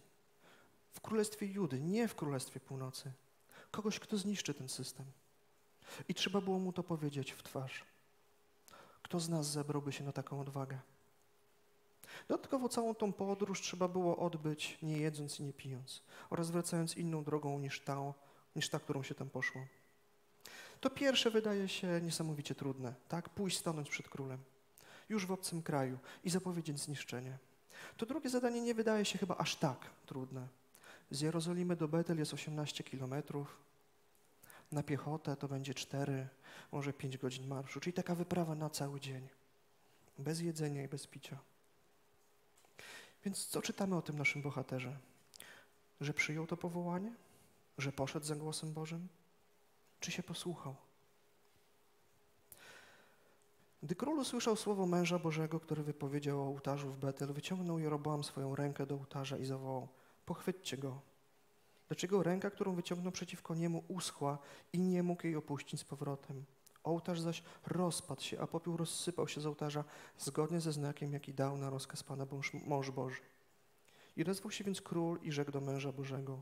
w 0.92 1.02
Królestwie 1.02 1.46
Judy, 1.46 1.82
nie 1.82 2.08
w 2.08 2.16
Królestwie 2.16 2.60
Północy, 2.60 3.12
kogoś, 3.72 4.00
kto 4.00 4.18
zniszczy 4.18 4.54
ten 4.54 4.70
system. 4.70 5.06
I 6.08 6.14
trzeba 6.14 6.42
było 6.42 6.60
mu 6.60 6.74
to 6.74 6.84
powiedzieć 6.84 7.32
w 7.32 7.44
twarz. 7.44 7.86
Kto 9.02 9.20
z 9.20 9.30
nas 9.30 9.52
zebrałby 9.52 9.92
się 9.92 10.04
na 10.04 10.12
taką 10.12 10.42
odwagę? 10.42 10.80
Dodatkowo 12.28 12.70
całą 12.70 12.96
tą 12.96 13.14
podróż 13.14 13.62
trzeba 13.62 13.88
było 13.88 14.18
odbyć 14.18 14.78
nie 14.82 14.98
jedząc 14.98 15.40
i 15.40 15.44
nie 15.44 15.54
pijąc 15.54 16.04
oraz 16.30 16.52
wracając 16.52 16.98
inną 16.98 17.24
drogą 17.24 17.60
niż 17.60 17.82
ta, 17.82 18.14
niż 18.56 18.70
ta, 18.70 18.80
którą 18.80 19.04
się 19.04 19.16
tam 19.16 19.30
poszło. 19.30 19.62
To 20.82 20.90
pierwsze 20.90 21.32
wydaje 21.32 21.68
się 21.68 22.02
niesamowicie 22.02 22.56
trudne, 22.56 22.94
tak? 23.08 23.30
Pójść 23.30 23.58
stanąć 23.58 23.90
przed 23.90 24.10
królem, 24.10 24.40
już 25.10 25.26
w 25.26 25.32
obcym 25.32 25.64
kraju 25.64 26.00
i 26.24 26.30
zapowiedzieć 26.30 26.80
zniszczenie. 26.80 27.38
To 27.98 28.06
drugie 28.06 28.30
zadanie 28.30 28.62
nie 28.62 28.74
wydaje 28.74 29.06
się 29.06 29.20
chyba 29.20 29.38
aż 29.38 29.56
tak 29.56 29.90
trudne. 30.06 30.48
Z 31.12 31.22
Jerozolimy 31.22 31.76
do 31.76 31.88
Betel 31.88 32.20
jest 32.20 32.34
18 32.34 32.84
kilometrów. 32.84 33.58
Na 34.72 34.84
piechotę 34.84 35.36
to 35.36 35.48
będzie 35.48 35.74
4, 35.74 36.28
może 36.72 36.94
5 36.94 37.18
godzin 37.18 37.48
marszu, 37.48 37.80
czyli 37.80 37.94
taka 37.94 38.16
wyprawa 38.16 38.56
na 38.56 38.70
cały 38.70 39.00
dzień. 39.00 39.28
Bez 40.18 40.40
jedzenia 40.40 40.84
i 40.84 40.88
bez 40.88 41.08
picia. 41.08 41.38
Więc 43.26 43.48
co 43.48 43.62
czytamy 43.62 43.96
o 43.96 44.02
tym 44.02 44.18
naszym 44.18 44.42
bohaterze? 44.42 44.98
Że 46.02 46.14
przyjął 46.14 46.48
to 46.48 46.58
powołanie? 46.58 47.16
Że 47.78 47.92
poszedł 47.92 48.26
za 48.26 48.36
głosem 48.36 48.74
Bożym? 48.74 49.08
Czy 50.00 50.12
się 50.12 50.24
posłuchał? 50.24 50.76
Gdy 53.84 53.96
król 53.96 54.20
usłyszał 54.20 54.56
słowo 54.56 54.86
męża 54.86 55.20
Bożego, 55.20 55.60
który 55.60 55.84
wypowiedział 55.84 56.42
o 56.42 56.48
ołtarzu 56.48 56.92
w 56.92 56.98
Betel, 56.98 57.34
wyciągnął 57.34 57.80
Jeroboam 57.80 58.24
swoją 58.24 58.56
rękę 58.56 58.86
do 58.86 58.96
ołtarza 58.96 59.38
i 59.38 59.46
zawołał, 59.46 59.88
pochwyćcie 60.26 60.78
go. 60.78 61.02
Dlaczego 61.88 62.24
ręka, 62.24 62.50
którą 62.50 62.76
wyciągnął 62.76 63.12
przeciwko 63.12 63.56
niemu, 63.56 63.84
uschła 63.88 64.38
i 64.74 64.80
nie 64.80 65.04
mógł 65.04 65.26
jej 65.26 65.36
opuścić 65.36 65.80
z 65.80 65.84
powrotem? 65.84 66.46
Ołtarz 66.84 67.22
zaś 67.22 67.44
rozpadł 67.68 68.22
się, 68.22 68.40
a 68.40 68.48
popiół 68.48 68.78
rozsypał 68.78 69.28
się 69.28 69.42
z 69.42 69.46
ołtarza 69.46 69.84
zgodnie 70.18 70.62
ze 70.62 70.72
znakiem, 70.72 71.14
jaki 71.14 71.34
dał 71.34 71.58
na 71.58 71.70
rozkaz 71.70 72.04
Pana 72.04 72.26
mąż 72.66 72.92
Boży. 72.92 73.22
I 74.16 74.24
rozwał 74.24 74.52
się 74.52 74.64
więc 74.64 74.82
król 74.82 75.20
i 75.22 75.32
rzekł 75.32 75.52
do 75.52 75.62
męża 75.62 75.92
Bożego, 75.92 76.42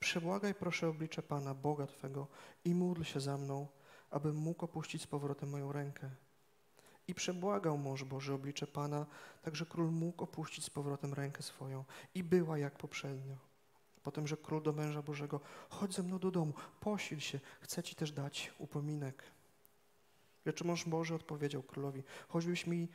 przebłagaj 0.00 0.54
proszę 0.54 0.88
oblicze 0.88 1.22
Pana, 1.22 1.54
Boga 1.54 1.86
Twego 1.86 2.26
i 2.64 2.74
módl 2.74 3.02
się 3.02 3.20
za 3.20 3.38
mną, 3.38 3.66
abym 4.10 4.36
mógł 4.36 4.64
opuścić 4.64 5.02
z 5.02 5.06
powrotem 5.06 5.50
moją 5.50 5.72
rękę. 5.72 6.10
I 7.08 7.14
przebłagał 7.14 7.78
mąż 7.78 8.04
Boży 8.04 8.34
oblicze 8.34 8.66
Pana, 8.66 9.06
tak 9.42 9.56
że 9.56 9.66
król 9.66 9.90
mógł 9.90 10.24
opuścić 10.24 10.64
z 10.64 10.70
powrotem 10.70 11.14
rękę 11.14 11.42
swoją 11.42 11.84
i 12.14 12.24
była 12.24 12.58
jak 12.58 12.78
poprzednio. 12.78 13.36
Potem, 14.02 14.26
że 14.26 14.36
król 14.36 14.62
do 14.62 14.72
męża 14.72 15.02
Bożego, 15.02 15.40
chodź 15.68 15.94
ze 15.94 16.02
mną 16.02 16.18
do 16.18 16.30
domu, 16.30 16.52
posil 16.80 17.20
się, 17.20 17.40
chcę 17.60 17.82
ci 17.82 17.94
też 17.94 18.12
dać 18.12 18.52
upominek. 18.58 19.22
Lecz 20.44 20.64
mąż 20.64 20.84
Boży 20.84 21.14
odpowiedział 21.14 21.62
królowi, 21.62 22.02
choćbyś 22.28 22.66
mi 22.66 22.88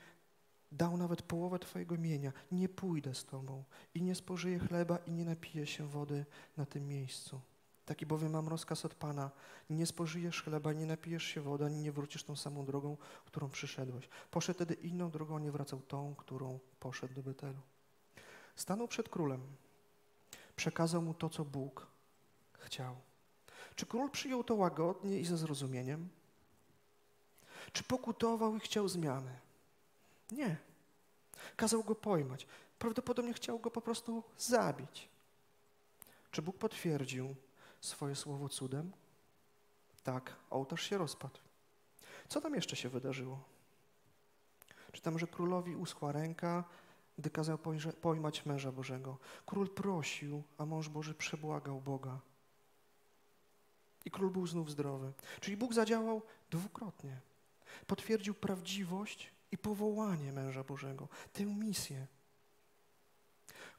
dał 0.74 0.98
nawet 0.98 1.22
połowę 1.22 1.60
Twojego 1.60 1.98
mienia, 1.98 2.32
nie 2.52 2.70
pójdę 2.70 3.16
z 3.16 3.26
Tobą 3.26 3.64
i 3.94 4.02
nie 4.02 4.16
spożyję 4.16 4.60
chleba 4.60 4.98
i 4.98 5.12
nie 5.12 5.26
napiję 5.26 5.68
się 5.68 5.88
wody 5.88 6.26
na 6.58 6.66
tym 6.66 6.88
miejscu. 6.88 7.42
Taki 7.86 8.06
bowiem 8.06 8.32
mam 8.32 8.48
rozkaz 8.48 8.86
od 8.86 8.96
Pana, 8.96 9.32
nie 9.70 9.86
spożyjesz 9.86 10.44
chleba, 10.44 10.74
nie 10.74 10.86
napijesz 10.86 11.24
się 11.24 11.42
wody, 11.42 11.66
ani 11.66 11.82
nie 11.82 11.92
wrócisz 11.92 12.24
tą 12.24 12.36
samą 12.36 12.66
drogą, 12.66 12.98
którą 13.26 13.50
przyszedłeś. 13.50 14.10
Poszedł 14.32 14.60
tedy 14.60 14.74
inną 14.74 15.12
drogą, 15.12 15.40
nie 15.40 15.52
wracał 15.52 15.82
tą, 15.82 16.16
którą 16.16 16.60
poszedł 16.80 17.14
do 17.14 17.24
Betelu. 17.24 17.60
Stanął 18.56 18.88
przed 18.88 19.10
królem, 19.10 19.42
przekazał 20.56 21.02
mu 21.02 21.14
to, 21.14 21.30
co 21.30 21.46
Bóg 21.46 21.88
chciał. 22.54 22.96
Czy 23.76 23.86
król 23.86 24.12
przyjął 24.12 24.44
to 24.44 24.56
łagodnie 24.56 25.20
i 25.20 25.26
ze 25.26 25.38
zrozumieniem? 25.38 26.10
Czy 27.74 27.84
pokutował 27.84 28.56
i 28.56 28.60
chciał 28.60 28.88
zmiany? 28.88 29.43
Nie. 30.32 30.58
Kazał 31.56 31.84
go 31.84 31.96
pojmać. 31.96 32.48
Prawdopodobnie 32.80 33.34
chciał 33.34 33.60
go 33.60 33.72
po 33.72 33.82
prostu 33.82 34.24
zabić. 34.38 35.10
Czy 36.32 36.42
Bóg 36.42 36.58
potwierdził 36.58 37.36
swoje 37.82 38.16
słowo 38.16 38.50
cudem? 38.50 38.92
Tak, 40.04 40.36
ołtarz 40.50 40.90
się 40.90 40.98
rozpadł. 40.98 41.40
Co 42.28 42.42
tam 42.42 42.56
jeszcze 42.56 42.76
się 42.76 42.90
wydarzyło? 42.90 43.44
Czytam, 44.92 45.20
że 45.20 45.28
królowi 45.28 45.76
uschła 45.76 46.12
ręka, 46.12 46.64
gdy 47.18 47.30
kazał 47.30 47.58
pojmać 48.02 48.46
męża 48.46 48.72
Bożego. 48.72 49.18
Król 49.46 49.70
prosił, 49.70 50.44
a 50.58 50.66
mąż 50.66 50.90
Boży 50.90 51.14
przebłagał 51.14 51.82
Boga. 51.82 52.20
I 54.06 54.12
król 54.12 54.30
był 54.30 54.48
znów 54.48 54.72
zdrowy. 54.72 55.14
Czyli 55.40 55.58
Bóg 55.58 55.74
zadziałał 55.74 56.22
dwukrotnie. 56.52 57.20
Potwierdził 57.88 58.34
prawdziwość 58.34 59.32
i 59.54 59.58
powołanie 59.58 60.32
męża 60.32 60.64
Bożego, 60.64 61.08
tę 61.34 61.46
misję. 61.46 62.08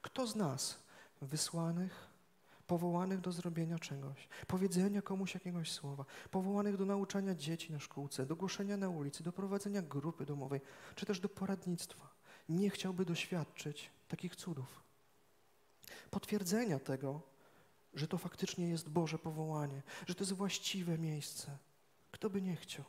Kto 0.02 0.26
z 0.26 0.37
nas, 0.37 0.78
wysłanych, 1.23 2.07
powołanych 2.66 3.21
do 3.21 3.33
zrobienia 3.33 3.78
czegoś, 3.78 4.28
powiedzenia 4.47 5.02
komuś 5.02 5.35
jakiegoś 5.35 5.73
słowa, 5.73 6.04
powołanych 6.31 6.76
do 6.76 6.85
nauczania 6.85 7.35
dzieci 7.35 7.73
na 7.73 7.81
szkółce, 7.81 8.26
do 8.26 8.37
głoszenia 8.37 8.76
na 8.76 8.88
ulicy, 8.88 9.23
do 9.23 9.33
prowadzenia 9.33 9.83
grupy 9.83 10.26
domowej, 10.26 10.61
czy 10.95 11.07
też 11.07 11.21
do 11.21 11.28
poradnictwa, 11.28 12.09
nie 12.49 12.71
chciałby 12.71 13.04
doświadczyć 13.04 13.90
takich 14.09 14.37
cudów. 14.37 14.83
Potwierdzenia 16.11 16.78
tego, 16.78 17.21
że 17.95 18.09
to 18.09 18.19
faktycznie 18.19 18.69
jest 18.69 18.88
Boże 18.88 19.19
powołanie, 19.19 19.83
że 20.07 20.14
to 20.14 20.25
jest 20.25 20.33
właściwe 20.33 20.99
miejsce. 20.99 21.59
Kto 22.11 22.31
by 22.31 22.43
nie 22.43 22.57
chciał? 22.57 22.85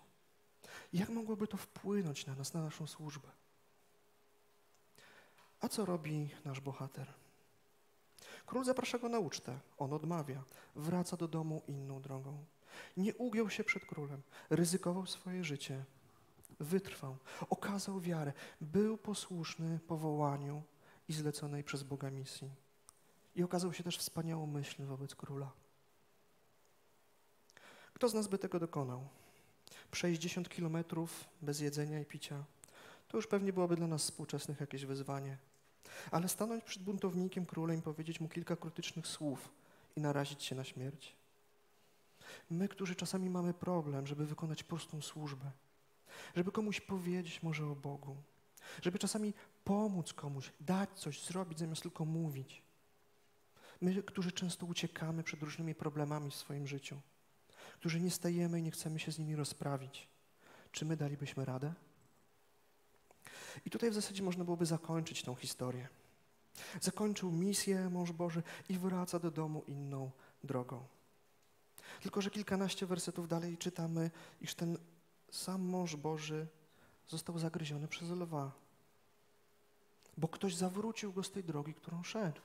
Jak 0.93 1.09
mogłoby 1.09 1.47
to 1.47 1.57
wpłynąć 1.57 2.25
na 2.25 2.35
nas, 2.35 2.53
na 2.53 2.61
naszą 2.61 2.87
służbę? 2.87 3.29
A 5.59 5.67
co 5.67 5.85
robi 5.85 6.29
nasz 6.45 6.59
bohater? 6.59 7.13
Król 8.45 8.63
zaprasza 8.63 8.97
go 8.99 9.09
na 9.09 9.19
ucztę. 9.19 9.59
On 9.77 9.93
odmawia. 9.93 10.43
Wraca 10.75 11.17
do 11.17 11.27
domu 11.27 11.61
inną 11.67 12.01
drogą. 12.01 12.45
Nie 12.97 13.15
ugiął 13.15 13.49
się 13.49 13.63
przed 13.63 13.85
królem. 13.85 14.21
Ryzykował 14.49 15.05
swoje 15.05 15.43
życie. 15.43 15.85
Wytrwał. 16.59 17.17
Okazał 17.49 17.99
wiarę. 17.99 18.33
Był 18.61 18.97
posłuszny 18.97 19.79
powołaniu 19.79 20.63
i 21.07 21.13
zleconej 21.13 21.63
przez 21.63 21.83
Boga 21.83 22.11
misji. 22.11 22.51
I 23.35 23.43
okazał 23.43 23.73
się 23.73 23.83
też 23.83 23.97
wspaniałomyślny 23.97 24.85
wobec 24.85 25.15
króla. 25.15 25.51
Kto 27.93 28.09
z 28.09 28.13
nas 28.13 28.27
by 28.27 28.37
tego 28.37 28.59
dokonał? 28.59 29.07
Przejść 29.91 30.21
10 30.21 30.49
kilometrów 30.49 31.25
bez 31.41 31.59
jedzenia 31.59 31.99
i 31.99 32.05
picia. 32.05 32.43
To 33.07 33.17
już 33.17 33.27
pewnie 33.27 33.53
byłoby 33.53 33.75
dla 33.75 33.87
nas 33.87 34.01
współczesnych 34.01 34.59
jakieś 34.59 34.85
wyzwanie. 34.85 35.37
Ale 36.11 36.29
stanąć 36.29 36.63
przed 36.63 36.83
buntownikiem, 36.83 37.45
królem 37.45 37.79
i 37.79 37.81
powiedzieć 37.81 38.19
mu 38.19 38.29
kilka 38.29 38.55
krytycznych 38.55 39.07
słów 39.07 39.49
i 39.95 40.01
narazić 40.01 40.43
się 40.43 40.55
na 40.55 40.63
śmierć. 40.63 41.15
My, 42.49 42.67
którzy 42.67 42.95
czasami 42.95 43.29
mamy 43.29 43.53
problem, 43.53 44.07
żeby 44.07 44.25
wykonać 44.25 44.63
prostą 44.63 45.01
służbę, 45.01 45.51
żeby 46.35 46.51
komuś 46.51 46.81
powiedzieć 46.81 47.43
może 47.43 47.65
o 47.65 47.75
Bogu, 47.75 48.15
żeby 48.81 48.99
czasami 48.99 49.33
pomóc 49.63 50.13
komuś, 50.13 50.51
dać 50.59 50.89
coś, 50.99 51.23
zrobić, 51.23 51.59
zamiast 51.59 51.81
tylko 51.81 52.05
mówić. 52.05 52.61
My, 53.81 54.03
którzy 54.03 54.31
często 54.31 54.65
uciekamy 54.65 55.23
przed 55.23 55.43
różnymi 55.43 55.75
problemami 55.75 56.31
w 56.31 56.35
swoim 56.35 56.67
życiu, 56.67 57.01
którzy 57.79 58.01
nie 58.01 58.11
stajemy 58.11 58.59
i 58.59 58.63
nie 58.63 58.71
chcemy 58.71 58.99
się 58.99 59.11
z 59.11 59.19
nimi 59.19 59.35
rozprawić, 59.35 60.07
czy 60.71 60.85
my 60.85 60.97
dalibyśmy 60.97 61.45
radę? 61.45 61.73
I 63.65 63.69
tutaj 63.69 63.91
w 63.91 63.93
zasadzie 63.93 64.23
można 64.23 64.43
byłoby 64.43 64.65
zakończyć 64.65 65.23
tą 65.23 65.35
historię. 65.35 65.87
Zakończył 66.81 67.31
misję 67.31 67.89
mąż 67.89 68.11
Boży 68.11 68.43
i 68.69 68.77
wraca 68.77 69.19
do 69.19 69.31
domu 69.31 69.63
inną 69.67 70.11
drogą. 70.43 70.87
Tylko, 72.01 72.21
że 72.21 72.29
kilkanaście 72.29 72.85
wersetów 72.85 73.27
dalej 73.27 73.57
czytamy, 73.57 74.11
iż 74.41 74.55
ten 74.55 74.77
sam 75.31 75.61
mąż 75.61 75.95
Boży 75.95 76.47
został 77.07 77.39
zagryziony 77.39 77.87
przez 77.87 78.09
lwa, 78.09 78.51
bo 80.17 80.27
ktoś 80.27 80.55
zawrócił 80.55 81.13
go 81.13 81.23
z 81.23 81.31
tej 81.31 81.43
drogi, 81.43 81.73
którą 81.73 82.03
szedł. 82.03 82.41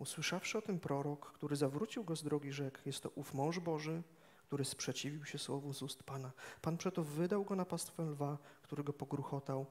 Usłyszawszy 0.00 0.58
o 0.58 0.62
tym 0.62 0.80
prorok, 0.80 1.32
który 1.32 1.56
zawrócił 1.56 2.04
go 2.04 2.16
z 2.16 2.22
drogi 2.22 2.52
rzek, 2.52 2.82
jest 2.86 3.02
to 3.02 3.10
ów 3.10 3.34
mąż 3.34 3.58
Boży, 3.58 4.02
który 4.46 4.64
sprzeciwił 4.64 5.24
się 5.24 5.38
słowu 5.38 5.72
z 5.72 5.82
ust 5.82 6.02
Pana. 6.02 6.32
Pan 6.62 6.76
przeto 6.76 7.04
wydał 7.04 7.44
go 7.44 7.56
na 7.56 7.64
pastwę 7.64 8.02
lwa, 8.02 8.38
który 8.62 8.84
go 8.84 8.92
pogruchotał 8.92 9.66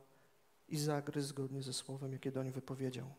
i 0.68 0.78
zagryzł 0.78 1.30
zgodnie 1.30 1.64
ze 1.64 1.74
słowem, 1.74 2.14
jakie 2.14 2.32
doń 2.32 2.52
wypowiedział. 2.52 3.14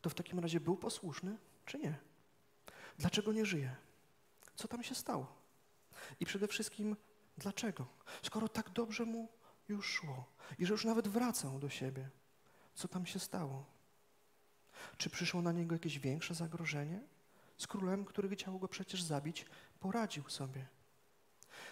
To 0.00 0.10
w 0.10 0.14
takim 0.14 0.38
razie 0.38 0.60
był 0.60 0.76
posłuszny, 0.76 1.38
czy 1.66 1.78
nie? 1.78 1.98
Dlaczego 2.98 3.32
nie 3.32 3.46
żyje? 3.46 3.76
Co 4.54 4.68
tam 4.68 4.82
się 4.82 4.94
stało? 4.94 5.26
I 6.20 6.26
przede 6.26 6.48
wszystkim, 6.48 6.96
dlaczego? 7.38 7.86
Skoro 8.22 8.48
tak 8.48 8.70
dobrze 8.70 9.04
mu 9.04 9.28
już 9.68 9.86
szło 9.86 10.24
i 10.58 10.66
że 10.66 10.74
już 10.74 10.84
nawet 10.84 11.08
wracał 11.08 11.58
do 11.58 11.68
siebie, 11.68 12.10
co 12.74 12.88
tam 12.88 13.06
się 13.06 13.18
stało? 13.18 13.79
Czy 14.96 15.10
przyszło 15.10 15.42
na 15.42 15.52
niego 15.52 15.74
jakieś 15.74 15.98
większe 15.98 16.34
zagrożenie? 16.34 17.00
Z 17.58 17.66
królem, 17.66 18.04
który 18.04 18.28
chciał 18.28 18.58
go 18.58 18.68
przecież 18.68 19.02
zabić, 19.02 19.46
poradził 19.80 20.28
sobie. 20.28 20.66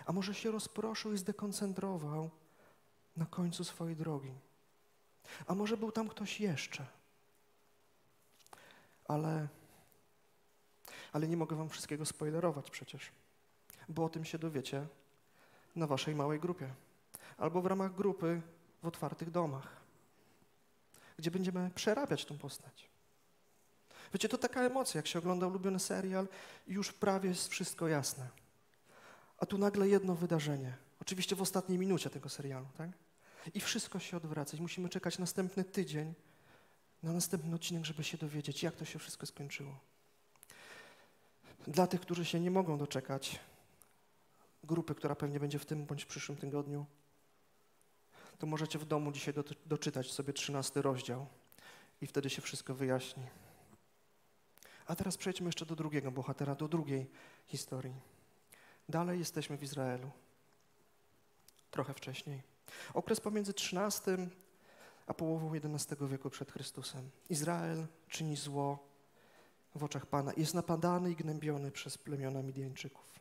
A 0.06 0.12
może 0.12 0.34
się 0.34 0.50
rozproszył 0.50 1.12
i 1.12 1.18
zdekoncentrował 1.18 2.30
na 3.16 3.26
końcu 3.26 3.64
swojej 3.64 3.96
drogi. 3.96 4.34
A 5.46 5.54
może 5.54 5.76
był 5.76 5.92
tam 5.92 6.08
ktoś 6.08 6.40
jeszcze. 6.40 6.86
Ale, 9.04 9.48
ale 11.12 11.28
nie 11.28 11.36
mogę 11.36 11.56
wam 11.56 11.68
wszystkiego 11.68 12.06
spoilerować 12.06 12.70
przecież, 12.70 13.12
bo 13.88 14.04
o 14.04 14.08
tym 14.08 14.24
się 14.24 14.38
dowiecie 14.38 14.86
na 15.76 15.86
waszej 15.86 16.14
małej 16.14 16.40
grupie 16.40 16.74
albo 17.38 17.62
w 17.62 17.66
ramach 17.66 17.94
grupy 17.94 18.42
w 18.82 18.86
otwartych 18.86 19.30
domach, 19.30 19.76
gdzie 21.18 21.30
będziemy 21.30 21.70
przerabiać 21.74 22.24
tą 22.24 22.38
postać. 22.38 22.88
Wiecie, 24.12 24.28
to 24.28 24.38
taka 24.38 24.62
emocja, 24.62 24.98
jak 24.98 25.06
się 25.06 25.18
ogląda 25.18 25.46
ulubiony 25.46 25.78
serial 25.78 26.28
i 26.66 26.72
już 26.72 26.92
prawie 26.92 27.28
jest 27.28 27.48
wszystko 27.48 27.88
jasne. 27.88 28.28
A 29.38 29.46
tu 29.46 29.58
nagle 29.58 29.88
jedno 29.88 30.14
wydarzenie. 30.14 30.76
Oczywiście 31.00 31.36
w 31.36 31.42
ostatniej 31.42 31.78
minucie 31.78 32.10
tego 32.10 32.28
serialu, 32.28 32.66
tak? 32.78 32.90
I 33.54 33.60
wszystko 33.60 33.98
się 33.98 34.16
odwraca. 34.16 34.56
I 34.56 34.60
musimy 34.60 34.88
czekać 34.88 35.18
następny 35.18 35.64
tydzień 35.64 36.14
na 37.02 37.12
następny 37.12 37.54
odcinek, 37.54 37.84
żeby 37.84 38.04
się 38.04 38.18
dowiedzieć, 38.18 38.62
jak 38.62 38.76
to 38.76 38.84
się 38.84 38.98
wszystko 38.98 39.26
skończyło. 39.26 39.80
Dla 41.66 41.86
tych, 41.86 42.00
którzy 42.00 42.24
się 42.24 42.40
nie 42.40 42.50
mogą 42.50 42.78
doczekać 42.78 43.40
grupy, 44.64 44.94
która 44.94 45.14
pewnie 45.14 45.40
będzie 45.40 45.58
w 45.58 45.66
tym 45.66 45.86
bądź 45.86 46.04
przyszłym 46.04 46.38
tygodniu, 46.38 46.86
to 48.38 48.46
możecie 48.46 48.78
w 48.78 48.84
domu 48.84 49.12
dzisiaj 49.12 49.34
do, 49.34 49.44
doczytać 49.66 50.12
sobie 50.12 50.32
trzynasty 50.32 50.82
rozdział 50.82 51.26
i 52.00 52.06
wtedy 52.06 52.30
się 52.30 52.42
wszystko 52.42 52.74
wyjaśni. 52.74 53.22
A 54.88 54.96
teraz 54.96 55.16
przejdźmy 55.16 55.48
jeszcze 55.48 55.66
do 55.66 55.76
drugiego 55.76 56.10
bohatera, 56.10 56.54
do 56.54 56.68
drugiej 56.68 57.10
historii. 57.46 57.94
Dalej 58.88 59.18
jesteśmy 59.18 59.58
w 59.58 59.62
Izraelu. 59.62 60.10
Trochę 61.70 61.94
wcześniej. 61.94 62.42
Okres 62.94 63.20
pomiędzy 63.20 63.52
XIII 63.52 64.28
a 65.06 65.14
połową 65.14 65.52
XI 65.54 65.94
wieku 66.00 66.30
przed 66.30 66.52
Chrystusem. 66.52 67.10
Izrael 67.30 67.86
czyni 68.08 68.36
zło 68.36 68.88
w 69.74 69.84
oczach 69.84 70.06
Pana. 70.06 70.32
Jest 70.36 70.54
napadany 70.54 71.10
i 71.10 71.16
gnębiony 71.16 71.70
przez 71.70 71.98
plemiona 71.98 72.42
Midianczyków. 72.42 73.20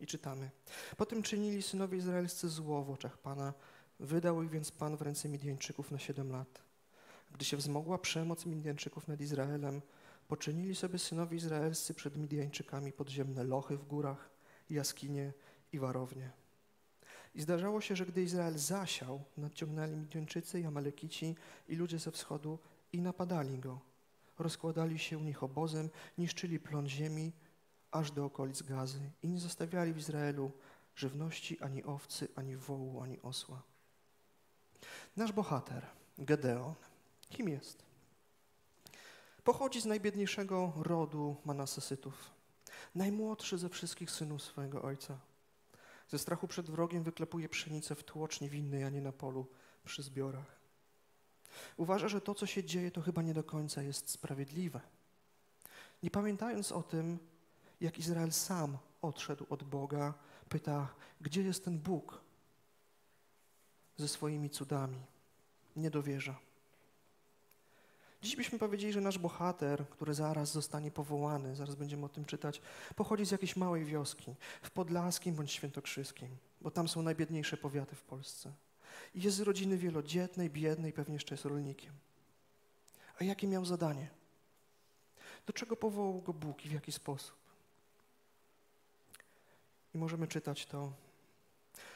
I 0.00 0.06
czytamy. 0.06 0.50
Potem 0.96 1.22
czynili 1.22 1.62
synowie 1.62 1.98
izraelscy 1.98 2.48
zło 2.48 2.84
w 2.84 2.90
oczach 2.90 3.18
Pana. 3.18 3.54
Wydał 4.00 4.42
ich 4.42 4.50
więc 4.50 4.70
Pan 4.70 4.96
w 4.96 5.02
ręce 5.02 5.28
Midianczyków 5.28 5.90
na 5.90 5.98
siedem 5.98 6.32
lat. 6.32 6.62
Gdy 7.32 7.44
się 7.44 7.56
wzmogła 7.56 7.98
przemoc 7.98 8.46
Midianczyków 8.46 9.08
nad 9.08 9.20
Izraelem, 9.20 9.82
poczynili 10.32 10.74
sobie 10.74 10.98
synowie 10.98 11.36
izraelscy 11.36 11.94
przed 11.94 12.16
Midianczykami 12.16 12.92
podziemne 12.92 13.44
lochy 13.44 13.76
w 13.76 13.84
górach, 13.84 14.30
jaskinie 14.70 15.32
i 15.72 15.78
warownie. 15.78 16.30
I 17.34 17.42
zdarzało 17.42 17.80
się, 17.80 17.96
że 17.96 18.06
gdy 18.06 18.22
Izrael 18.22 18.58
zasiał, 18.58 19.24
nadciągnęli 19.36 19.96
Midianczycy 19.96 20.60
i 20.60 20.64
Amalekici 20.64 21.36
i 21.68 21.76
ludzie 21.76 21.98
ze 21.98 22.10
wschodu 22.10 22.58
i 22.92 23.00
napadali 23.00 23.58
go. 23.58 23.80
Rozkładali 24.38 24.98
się 24.98 25.18
u 25.18 25.22
nich 25.22 25.42
obozem, 25.42 25.90
niszczyli 26.18 26.60
plon 26.60 26.88
ziemi 26.88 27.32
aż 27.90 28.10
do 28.10 28.24
okolic 28.24 28.62
Gazy 28.62 29.10
i 29.22 29.28
nie 29.28 29.40
zostawiali 29.40 29.92
w 29.92 29.98
Izraelu 29.98 30.50
żywności 30.96 31.60
ani 31.60 31.84
owcy, 31.84 32.28
ani 32.34 32.56
wołu, 32.56 33.00
ani 33.00 33.20
osła. 33.20 33.62
Nasz 35.16 35.32
bohater, 35.32 35.86
Gedeon, 36.18 36.74
kim 37.30 37.48
jest? 37.48 37.91
Pochodzi 39.44 39.80
z 39.80 39.86
najbiedniejszego 39.86 40.72
rodu 40.76 41.36
Manasesytów, 41.44 42.30
najmłodszy 42.94 43.58
ze 43.58 43.68
wszystkich 43.68 44.10
synów 44.10 44.42
swojego 44.42 44.82
ojca. 44.82 45.18
Ze 46.08 46.18
strachu 46.18 46.48
przed 46.48 46.70
wrogiem 46.70 47.02
wyklepuje 47.02 47.48
pszenicę 47.48 47.94
w 47.94 48.04
tłoczni 48.04 48.48
winnej, 48.48 48.84
a 48.84 48.88
nie 48.88 49.00
na 49.00 49.12
polu 49.12 49.46
przy 49.84 50.02
zbiorach. 50.02 50.60
Uważa, 51.76 52.08
że 52.08 52.20
to, 52.20 52.34
co 52.34 52.46
się 52.46 52.64
dzieje, 52.64 52.90
to 52.90 53.00
chyba 53.00 53.22
nie 53.22 53.34
do 53.34 53.44
końca 53.44 53.82
jest 53.82 54.10
sprawiedliwe. 54.10 54.80
Nie 56.02 56.10
pamiętając 56.10 56.72
o 56.72 56.82
tym, 56.82 57.18
jak 57.80 57.98
Izrael 57.98 58.32
sam 58.32 58.78
odszedł 59.02 59.46
od 59.50 59.64
Boga, 59.64 60.14
pyta, 60.48 60.94
gdzie 61.20 61.42
jest 61.42 61.64
ten 61.64 61.78
Bóg 61.78 62.20
ze 63.96 64.08
swoimi 64.08 64.50
cudami. 64.50 65.02
Nie 65.76 65.90
dowierza. 65.90 66.51
Dziś 68.22 68.36
byśmy 68.36 68.58
powiedzieli, 68.58 68.92
że 68.92 69.00
nasz 69.00 69.18
bohater, 69.18 69.88
który 69.88 70.14
zaraz 70.14 70.52
zostanie 70.52 70.90
powołany, 70.90 71.56
zaraz 71.56 71.74
będziemy 71.74 72.06
o 72.06 72.08
tym 72.08 72.24
czytać, 72.24 72.60
pochodzi 72.96 73.26
z 73.26 73.30
jakiejś 73.30 73.56
małej 73.56 73.84
wioski, 73.84 74.34
w 74.62 74.70
Podlaskim 74.70 75.34
bądź 75.34 75.52
Świętokrzyskim, 75.52 76.36
bo 76.60 76.70
tam 76.70 76.88
są 76.88 77.02
najbiedniejsze 77.02 77.56
powiaty 77.56 77.96
w 77.96 78.02
Polsce. 78.02 78.52
I 79.14 79.22
jest 79.22 79.36
z 79.36 79.40
rodziny 79.40 79.76
wielodzietnej, 79.76 80.50
biednej, 80.50 80.92
pewnie 80.92 81.14
jeszcze 81.14 81.34
jest 81.34 81.44
rolnikiem. 81.44 81.92
A 83.20 83.24
jakie 83.24 83.46
miał 83.46 83.64
zadanie? 83.64 84.10
Do 85.46 85.52
czego 85.52 85.76
powołał 85.76 86.22
go 86.22 86.32
Bóg 86.32 86.66
i 86.66 86.68
w 86.68 86.72
jaki 86.72 86.92
sposób? 86.92 87.36
I 89.94 89.98
możemy 89.98 90.26
czytać 90.26 90.66
to. 90.66 90.92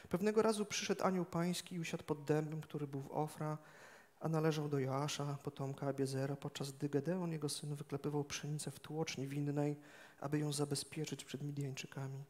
Pewnego 0.08 0.42
razu 0.42 0.64
przyszedł 0.64 1.04
anioł 1.04 1.24
pański 1.24 1.74
i 1.74 1.80
usiadł 1.80 2.04
pod 2.04 2.24
dębem, 2.24 2.60
który 2.60 2.86
był 2.86 3.00
w 3.00 3.12
Ofra, 3.12 3.58
a 4.20 4.28
należał 4.28 4.68
do 4.68 4.78
Joasza, 4.78 5.38
potomka 5.42 5.86
Abiezera, 5.86 6.36
podczas 6.36 6.72
gdy 6.72 6.88
Gedeon, 6.88 7.32
jego 7.32 7.48
syn, 7.48 7.74
wyklepywał 7.74 8.24
pszenicę 8.24 8.70
w 8.70 8.80
tłoczni 8.80 9.28
winnej, 9.28 9.76
aby 10.20 10.38
ją 10.38 10.52
zabezpieczyć 10.52 11.24
przed 11.24 11.42
Midianczykami. 11.42 12.24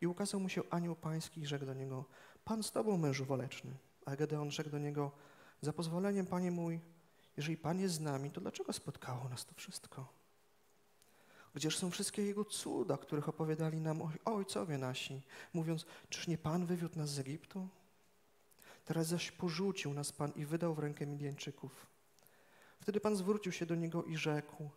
I 0.00 0.06
ukazał 0.06 0.40
mu 0.40 0.48
się 0.48 0.62
anioł 0.70 0.96
pański 0.96 1.40
i 1.40 1.46
rzekł 1.46 1.66
do 1.66 1.74
niego, 1.74 2.04
Pan 2.44 2.62
z 2.62 2.72
tobą, 2.72 2.96
mężu 2.96 3.24
waleczny. 3.24 3.70
A 4.06 4.16
Gedeon 4.16 4.50
rzekł 4.50 4.70
do 4.70 4.78
niego, 4.78 5.10
za 5.60 5.72
pozwoleniem, 5.72 6.26
panie 6.26 6.50
mój, 6.50 6.80
jeżeli 7.36 7.56
Pan 7.56 7.80
jest 7.80 7.94
z 7.94 8.00
nami, 8.00 8.30
to 8.30 8.40
dlaczego 8.40 8.72
spotkało 8.72 9.28
nas 9.28 9.46
to 9.46 9.54
wszystko? 9.54 10.12
Gdzież 11.54 11.78
są 11.78 11.90
wszystkie 11.90 12.22
Jego 12.22 12.44
cuda, 12.44 12.96
których 12.96 13.28
opowiadali 13.28 13.80
nam 13.80 14.02
ojcowie 14.24 14.78
nasi, 14.78 15.22
mówiąc, 15.54 15.86
czyż 16.08 16.28
nie 16.28 16.38
Pan 16.38 16.66
wywiódł 16.66 16.98
nas 16.98 17.10
z 17.10 17.18
Egiptu? 17.18 17.68
Teraz 18.90 19.06
zaś 19.06 19.30
porzucił 19.30 19.94
nas 19.94 20.12
Pan 20.12 20.32
i 20.36 20.44
wydał 20.44 20.74
w 20.74 20.78
rękę 20.78 21.06
Midianczyków. 21.06 21.86
Wtedy 22.80 23.00
Pan 23.00 23.16
zwrócił 23.16 23.52
się 23.52 23.66
do 23.66 23.74
niego 23.74 24.04
i 24.04 24.16
rzekł, 24.16 24.70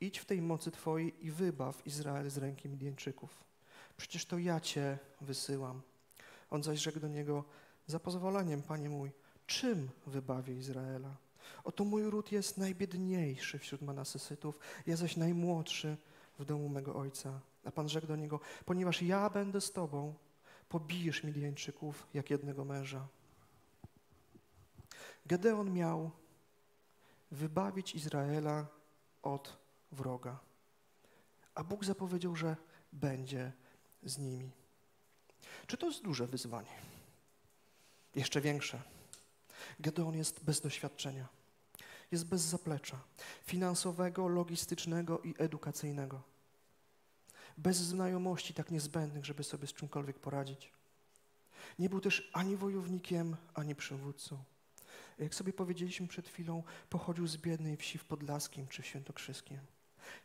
idź 0.00 0.18
w 0.18 0.24
tej 0.24 0.42
mocy 0.42 0.70
Twojej 0.70 1.26
i 1.26 1.30
wybaw 1.30 1.86
Izrael 1.86 2.30
z 2.30 2.38
ręki 2.38 2.68
Midianczyków. 2.68 3.44
Przecież 3.96 4.26
to 4.26 4.38
ja 4.38 4.60
cię 4.60 4.98
wysyłam. 5.20 5.82
On 6.50 6.62
zaś 6.62 6.78
rzekł 6.78 7.00
do 7.00 7.08
niego, 7.08 7.44
za 7.86 8.00
pozwoleniem, 8.00 8.62
panie 8.62 8.88
mój, 8.88 9.10
czym 9.46 9.90
wybawię 10.06 10.54
Izraela? 10.54 11.16
Oto 11.64 11.84
mój 11.84 12.02
ród 12.02 12.32
jest 12.32 12.58
najbiedniejszy 12.58 13.58
wśród 13.58 13.82
Manasesytów, 13.82 14.58
ja 14.86 14.96
zaś 14.96 15.16
najmłodszy 15.16 15.96
w 16.38 16.44
domu 16.44 16.68
mego 16.68 16.94
ojca. 16.94 17.40
A 17.64 17.70
Pan 17.70 17.88
rzekł 17.88 18.06
do 18.06 18.16
niego, 18.16 18.40
ponieważ 18.64 19.02
ja 19.02 19.30
będę 19.30 19.60
z 19.60 19.72
tobą, 19.72 20.14
pobijesz 20.68 21.24
Midianczyków 21.24 22.06
jak 22.14 22.30
jednego 22.30 22.64
męża. 22.64 23.08
Gedeon 25.26 25.72
miał 25.72 26.10
wybawić 27.30 27.94
Izraela 27.94 28.66
od 29.22 29.56
wroga. 29.92 30.38
A 31.54 31.64
Bóg 31.64 31.84
zapowiedział, 31.84 32.36
że 32.36 32.56
będzie 32.92 33.52
z 34.02 34.18
nimi. 34.18 34.50
Czy 35.66 35.76
to 35.76 35.86
jest 35.86 36.02
duże 36.02 36.26
wyzwanie? 36.26 36.72
Jeszcze 38.14 38.40
większe. 38.40 38.82
Gedeon 39.80 40.16
jest 40.16 40.44
bez 40.44 40.60
doświadczenia, 40.60 41.28
jest 42.12 42.24
bez 42.24 42.40
zaplecza 42.40 43.00
finansowego, 43.44 44.28
logistycznego 44.28 45.18
i 45.18 45.34
edukacyjnego. 45.38 46.22
Bez 47.58 47.76
znajomości 47.76 48.54
tak 48.54 48.70
niezbędnych, 48.70 49.24
żeby 49.24 49.44
sobie 49.44 49.66
z 49.66 49.72
czymkolwiek 49.72 50.18
poradzić. 50.18 50.72
Nie 51.78 51.88
był 51.88 52.00
też 52.00 52.30
ani 52.32 52.56
wojownikiem, 52.56 53.36
ani 53.54 53.74
przywódcą. 53.74 54.44
Jak 55.18 55.34
sobie 55.34 55.52
powiedzieliśmy 55.52 56.08
przed 56.08 56.28
chwilą, 56.28 56.62
pochodził 56.90 57.26
z 57.26 57.36
biednej 57.36 57.76
wsi 57.76 57.98
w 57.98 58.04
Podlaskim 58.04 58.68
czy 58.68 58.82
w 58.82 58.86
Świętokrzyskiem. 58.86 59.60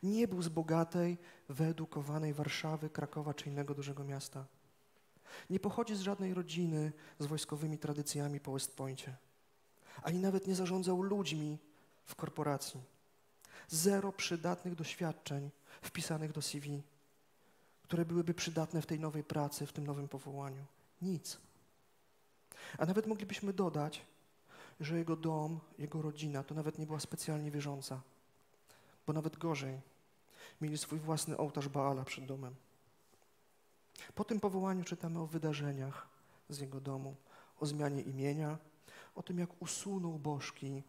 Nie 0.02 0.28
był 0.28 0.42
z 0.42 0.48
bogatej, 0.48 1.18
wyedukowanej 1.48 2.34
Warszawy, 2.34 2.90
Krakowa 2.90 3.34
czy 3.34 3.48
innego 3.48 3.74
dużego 3.74 4.04
miasta. 4.04 4.46
Nie 5.50 5.60
pochodzi 5.60 5.96
z 5.96 6.00
żadnej 6.00 6.34
rodziny 6.34 6.92
z 7.18 7.26
wojskowymi 7.26 7.78
tradycjami 7.78 8.40
po 8.40 8.52
West 8.52 8.76
Pointie. 8.76 9.16
Ani 10.02 10.18
nawet 10.18 10.46
nie 10.46 10.54
zarządzał 10.54 11.02
ludźmi 11.02 11.58
w 12.04 12.14
korporacji. 12.14 12.80
Zero 13.68 14.12
przydatnych 14.12 14.74
doświadczeń 14.74 15.50
wpisanych 15.82 16.32
do 16.32 16.42
CV, 16.42 16.82
które 17.82 18.04
byłyby 18.04 18.34
przydatne 18.34 18.82
w 18.82 18.86
tej 18.86 19.00
nowej 19.00 19.24
pracy, 19.24 19.66
w 19.66 19.72
tym 19.72 19.86
nowym 19.86 20.08
powołaniu. 20.08 20.64
Nic. 21.02 21.38
A 22.78 22.86
nawet 22.86 23.06
moglibyśmy 23.06 23.52
dodać, 23.52 24.02
że 24.80 24.98
jego 24.98 25.16
dom, 25.16 25.60
jego 25.78 26.02
rodzina 26.02 26.42
to 26.42 26.54
nawet 26.54 26.78
nie 26.78 26.86
była 26.86 27.00
specjalnie 27.00 27.50
wierząca, 27.50 28.00
bo 29.06 29.12
nawet 29.12 29.36
gorzej, 29.36 29.80
mieli 30.60 30.78
swój 30.78 30.98
własny 30.98 31.36
ołtarz 31.36 31.68
Baala 31.68 32.04
przed 32.04 32.26
domem. 32.26 32.54
Po 34.14 34.24
tym 34.24 34.40
powołaniu 34.40 34.84
czytamy 34.84 35.18
o 35.18 35.26
wydarzeniach 35.26 36.08
z 36.48 36.58
jego 36.58 36.80
domu, 36.80 37.16
o 37.60 37.66
zmianie 37.66 38.02
imienia, 38.02 38.58
o 39.14 39.22
tym, 39.22 39.38
jak 39.38 39.62
usunął 39.62 40.18
bożki 40.18 40.82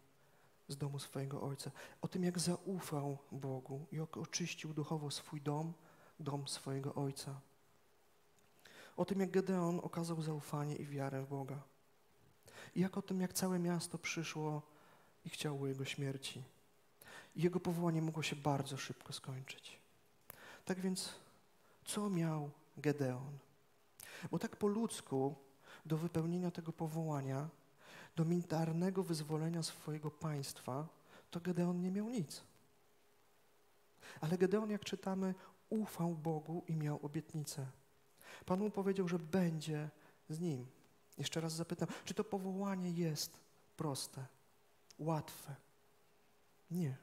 z 0.68 0.76
domu 0.76 0.98
swojego 0.98 1.42
ojca, 1.42 1.70
o 2.02 2.08
tym, 2.08 2.24
jak 2.24 2.38
zaufał 2.38 3.18
Bogu 3.32 3.86
i 3.92 3.96
jak 3.96 4.16
oczyścił 4.16 4.74
duchowo 4.74 5.10
swój 5.10 5.40
dom, 5.40 5.72
dom 6.20 6.48
swojego 6.48 6.94
ojca. 6.94 7.40
O 8.96 9.04
tym, 9.04 9.20
jak 9.20 9.30
Gedeon 9.30 9.80
okazał 9.82 10.22
zaufanie 10.22 10.76
i 10.76 10.86
wiarę 10.86 11.22
w 11.22 11.28
Boga. 11.28 11.71
I 12.74 12.80
jak 12.80 12.98
o 12.98 13.02
tym, 13.02 13.20
jak 13.20 13.32
całe 13.32 13.58
miasto 13.58 13.98
przyszło 13.98 14.62
i 15.24 15.28
chciało 15.30 15.66
jego 15.66 15.84
śmierci. 15.84 16.42
I 17.36 17.42
jego 17.42 17.60
powołanie 17.60 18.02
mogło 18.02 18.22
się 18.22 18.36
bardzo 18.36 18.76
szybko 18.76 19.12
skończyć. 19.12 19.78
Tak 20.64 20.80
więc, 20.80 21.14
co 21.84 22.10
miał 22.10 22.50
Gedeon? 22.76 23.38
Bo 24.30 24.38
tak 24.38 24.56
po 24.56 24.66
ludzku, 24.66 25.34
do 25.86 25.96
wypełnienia 25.96 26.50
tego 26.50 26.72
powołania, 26.72 27.48
do 28.16 28.24
militarnego 28.24 29.02
wyzwolenia 29.02 29.62
swojego 29.62 30.10
państwa, 30.10 30.88
to 31.30 31.40
Gedeon 31.40 31.80
nie 31.80 31.90
miał 31.90 32.08
nic. 32.08 32.42
Ale 34.20 34.38
Gedeon, 34.38 34.70
jak 34.70 34.84
czytamy, 34.84 35.34
ufał 35.68 36.14
Bogu 36.14 36.64
i 36.68 36.76
miał 36.76 36.98
obietnicę. 37.02 37.66
Pan 38.46 38.60
mu 38.60 38.70
powiedział, 38.70 39.08
że 39.08 39.18
będzie 39.18 39.90
z 40.28 40.40
nim. 40.40 40.66
Jeszcze 41.18 41.40
raz 41.40 41.52
zapytam, 41.52 41.88
czy 42.04 42.14
to 42.14 42.24
powołanie 42.24 42.90
jest 42.90 43.40
proste, 43.76 44.26
łatwe? 44.98 45.56
Nie. 46.70 46.96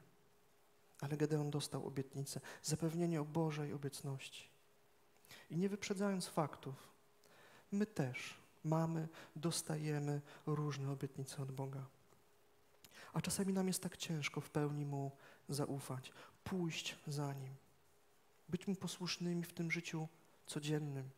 Ale 1.00 1.16
Gedeon 1.16 1.50
dostał 1.50 1.86
obietnicę, 1.86 2.40
zapewnienie 2.62 3.20
o 3.20 3.24
Bożej 3.24 3.72
obecności. 3.72 4.48
I 5.50 5.56
nie 5.56 5.68
wyprzedzając 5.68 6.26
faktów, 6.26 6.74
my 7.72 7.86
też 7.86 8.34
mamy, 8.64 9.08
dostajemy 9.36 10.20
różne 10.46 10.90
obietnice 10.90 11.42
od 11.42 11.52
Boga. 11.52 11.86
A 13.12 13.20
czasami 13.20 13.52
nam 13.52 13.68
jest 13.68 13.82
tak 13.82 13.96
ciężko 13.96 14.40
w 14.40 14.50
pełni 14.50 14.84
Mu 14.86 15.10
zaufać, 15.48 16.12
pójść 16.44 16.96
za 17.06 17.32
Nim, 17.32 17.54
być 18.48 18.66
Mu 18.66 18.74
posłusznymi 18.74 19.44
w 19.44 19.52
tym 19.52 19.70
życiu 19.70 20.08
codziennym, 20.46 21.10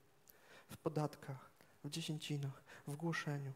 w 0.70 0.76
podatkach, 0.76 1.51
w 1.84 1.90
dziesięcinach, 1.90 2.62
w 2.86 2.96
głoszeniu, 2.96 3.52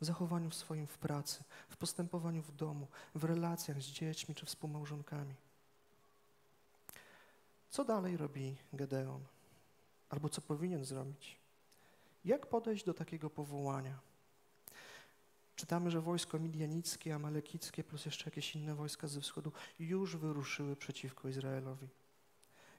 w 0.00 0.04
zachowaniu 0.04 0.50
swoim 0.50 0.86
w 0.86 0.98
pracy, 0.98 1.44
w 1.68 1.76
postępowaniu 1.76 2.42
w 2.42 2.56
domu, 2.56 2.86
w 3.14 3.24
relacjach 3.24 3.82
z 3.82 3.86
dziećmi 3.86 4.34
czy 4.34 4.46
współmałżonkami. 4.46 5.34
Co 7.70 7.84
dalej 7.84 8.16
robi 8.16 8.56
Gedeon? 8.72 9.24
Albo 10.10 10.28
co 10.28 10.40
powinien 10.40 10.84
zrobić? 10.84 11.36
Jak 12.24 12.46
podejść 12.46 12.84
do 12.84 12.94
takiego 12.94 13.30
powołania? 13.30 13.98
Czytamy, 15.56 15.90
że 15.90 16.00
wojsko 16.00 16.38
midianickie, 16.38 17.14
amalekickie 17.14 17.84
plus 17.84 18.04
jeszcze 18.04 18.24
jakieś 18.24 18.54
inne 18.54 18.74
wojska 18.74 19.08
ze 19.08 19.20
wschodu 19.20 19.52
już 19.78 20.16
wyruszyły 20.16 20.76
przeciwko 20.76 21.28
Izraelowi. 21.28 21.88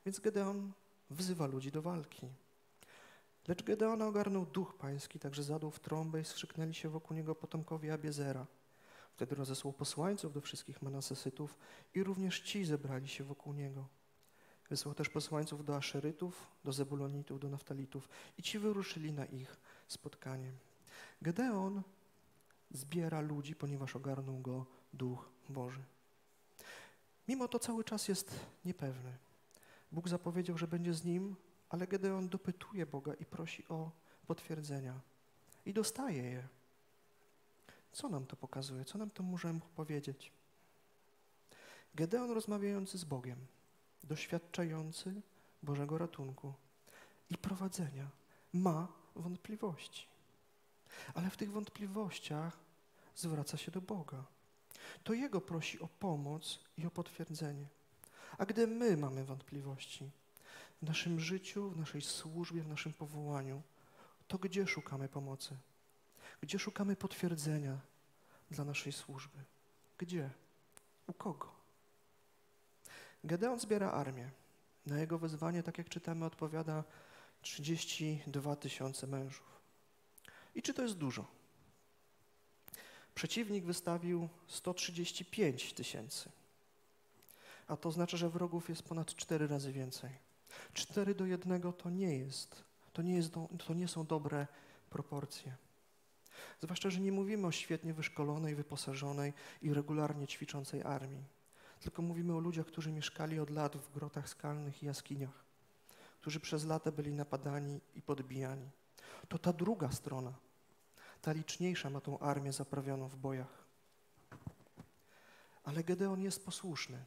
Więc 0.05 0.19
Gedeon 0.19 0.71
wzywa 1.09 1.47
ludzi 1.47 1.71
do 1.71 1.81
walki. 1.81 2.27
Lecz 3.47 3.63
Gedeona 3.63 4.07
ogarnął 4.07 4.45
duch 4.45 4.77
pański, 4.77 5.19
także 5.19 5.43
zadał 5.43 5.71
w 5.71 5.79
trąbę 5.79 6.21
i 6.21 6.25
skrzyknęli 6.25 6.73
się 6.73 6.89
wokół 6.89 7.17
niego 7.17 7.35
potomkowie 7.35 7.93
Abiezera. 7.93 8.45
Wtedy 9.11 9.35
rozesłał 9.35 9.73
posłańców 9.73 10.33
do 10.33 10.41
wszystkich 10.41 10.81
Manasesytów 10.81 11.57
i 11.93 12.03
również 12.03 12.39
ci 12.39 12.65
zebrali 12.65 13.07
się 13.07 13.23
wokół 13.23 13.53
niego. 13.53 13.87
Wysłał 14.69 14.95
też 14.95 15.09
posłańców 15.09 15.65
do 15.65 15.75
Aszerytów, 15.75 16.47
do 16.63 16.73
Zebulonitów, 16.73 17.39
do 17.39 17.49
Naftalitów 17.49 18.09
i 18.37 18.43
ci 18.43 18.59
wyruszyli 18.59 19.13
na 19.13 19.25
ich 19.25 19.57
spotkanie. 19.87 20.51
Gedeon 21.21 21.81
zbiera 22.71 23.21
ludzi, 23.21 23.55
ponieważ 23.55 23.95
ogarnął 23.95 24.39
go 24.39 24.65
Duch 24.93 25.29
Boży. 25.49 25.83
Mimo 27.27 27.47
to 27.47 27.59
cały 27.59 27.83
czas 27.83 28.07
jest 28.07 28.39
niepewny. 28.65 29.17
Bóg 29.91 30.09
zapowiedział, 30.09 30.57
że 30.57 30.67
będzie 30.67 30.93
z 30.93 31.03
nim, 31.03 31.35
ale 31.75 31.87
Gedeon 31.87 32.29
dopytuje 32.29 32.85
Boga 32.85 33.13
i 33.13 33.25
prosi 33.25 33.67
o 33.67 33.91
potwierdzenia. 34.27 34.99
I 35.65 35.73
dostaje 35.73 36.23
je. 36.23 36.47
Co 37.91 38.09
nam 38.09 38.25
to 38.25 38.35
pokazuje? 38.35 38.85
Co 38.85 38.97
nam 38.97 39.09
to 39.09 39.23
możemy 39.23 39.59
powiedzieć? 39.75 40.31
Gedeon 41.95 42.31
rozmawiający 42.31 42.97
z 42.97 43.03
Bogiem, 43.03 43.47
doświadczający 44.03 45.21
Bożego 45.63 45.97
ratunku 45.97 46.53
i 47.29 47.37
prowadzenia, 47.37 48.09
ma 48.53 48.87
wątpliwości. 49.15 50.07
Ale 51.13 51.29
w 51.29 51.37
tych 51.37 51.51
wątpliwościach 51.51 52.57
zwraca 53.15 53.57
się 53.57 53.71
do 53.71 53.81
Boga. 53.81 54.23
To 55.03 55.13
Jego 55.13 55.41
prosi 55.41 55.79
o 55.79 55.87
pomoc 55.87 56.59
i 56.77 56.85
o 56.85 56.91
potwierdzenie. 56.91 57.67
A 58.37 58.45
gdy 58.45 58.67
my 58.67 58.97
mamy 58.97 59.25
wątpliwości, 59.25 60.11
w 60.81 60.85
naszym 60.87 61.19
życiu, 61.19 61.69
w 61.69 61.77
naszej 61.77 62.01
służbie, 62.01 62.61
w 62.61 62.67
naszym 62.67 62.93
powołaniu, 62.93 63.61
to 64.27 64.37
gdzie 64.37 64.67
szukamy 64.67 65.09
pomocy? 65.09 65.57
Gdzie 66.41 66.59
szukamy 66.59 66.95
potwierdzenia 66.95 67.79
dla 68.51 68.65
naszej 68.65 68.93
służby? 68.93 69.39
Gdzie? 69.97 70.29
U 71.07 71.13
kogo? 71.13 71.55
Gedeon 73.23 73.59
zbiera 73.59 73.91
armię. 73.91 74.31
Na 74.85 74.99
jego 74.99 75.17
wezwanie, 75.17 75.63
tak 75.63 75.77
jak 75.77 75.89
czytamy, 75.89 76.25
odpowiada 76.25 76.83
32 77.41 78.55
tysiące 78.55 79.07
mężów. 79.07 79.61
I 80.55 80.61
czy 80.61 80.73
to 80.73 80.81
jest 80.81 80.97
dużo? 80.97 81.25
Przeciwnik 83.15 83.65
wystawił 83.65 84.29
135 84.47 85.73
tysięcy. 85.73 86.31
A 87.67 87.77
to 87.77 87.91
znaczy, 87.91 88.17
że 88.17 88.29
wrogów 88.29 88.69
jest 88.69 88.83
ponad 88.83 89.15
cztery 89.15 89.47
razy 89.47 89.71
więcej. 89.71 90.11
Cztery 90.73 91.15
do 91.15 91.25
jednego 91.25 91.73
to 91.73 91.89
nie 91.89 92.17
jest, 92.17 92.63
to 92.93 93.01
nie, 93.01 93.15
jest 93.15 93.31
do, 93.31 93.49
to 93.67 93.73
nie 93.73 93.87
są 93.87 94.05
dobre 94.05 94.47
proporcje. 94.89 95.55
Zwłaszcza, 96.61 96.89
że 96.89 96.99
nie 96.99 97.11
mówimy 97.11 97.47
o 97.47 97.51
świetnie 97.51 97.93
wyszkolonej, 97.93 98.55
wyposażonej 98.55 99.33
i 99.61 99.73
regularnie 99.73 100.27
ćwiczącej 100.27 100.83
armii, 100.83 101.23
tylko 101.79 102.01
mówimy 102.01 102.35
o 102.35 102.39
ludziach, 102.39 102.65
którzy 102.65 102.91
mieszkali 102.91 103.39
od 103.39 103.49
lat 103.49 103.77
w 103.77 103.93
grotach 103.93 104.29
skalnych 104.29 104.83
i 104.83 104.85
jaskiniach, 104.85 105.43
którzy 106.21 106.39
przez 106.39 106.65
lata 106.65 106.91
byli 106.91 107.13
napadani 107.13 107.81
i 107.95 108.01
podbijani. 108.01 108.69
To 109.27 109.37
ta 109.37 109.53
druga 109.53 109.91
strona, 109.91 110.33
ta 111.21 111.31
liczniejsza 111.31 111.89
ma 111.89 112.01
tą 112.01 112.19
armię 112.19 112.53
zaprawioną 112.53 113.07
w 113.07 113.15
bojach. 113.15 113.65
Ale 115.63 115.83
Gedeon 115.83 116.21
jest 116.21 116.45
posłuszny. 116.45 117.05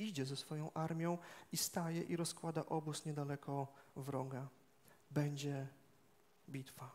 Idzie 0.00 0.26
ze 0.26 0.36
swoją 0.36 0.72
armią 0.72 1.18
i 1.52 1.56
staje 1.56 2.02
i 2.02 2.16
rozkłada 2.16 2.66
obóz 2.66 3.04
niedaleko 3.04 3.72
wroga. 3.96 4.48
Będzie 5.10 5.66
bitwa. 6.48 6.90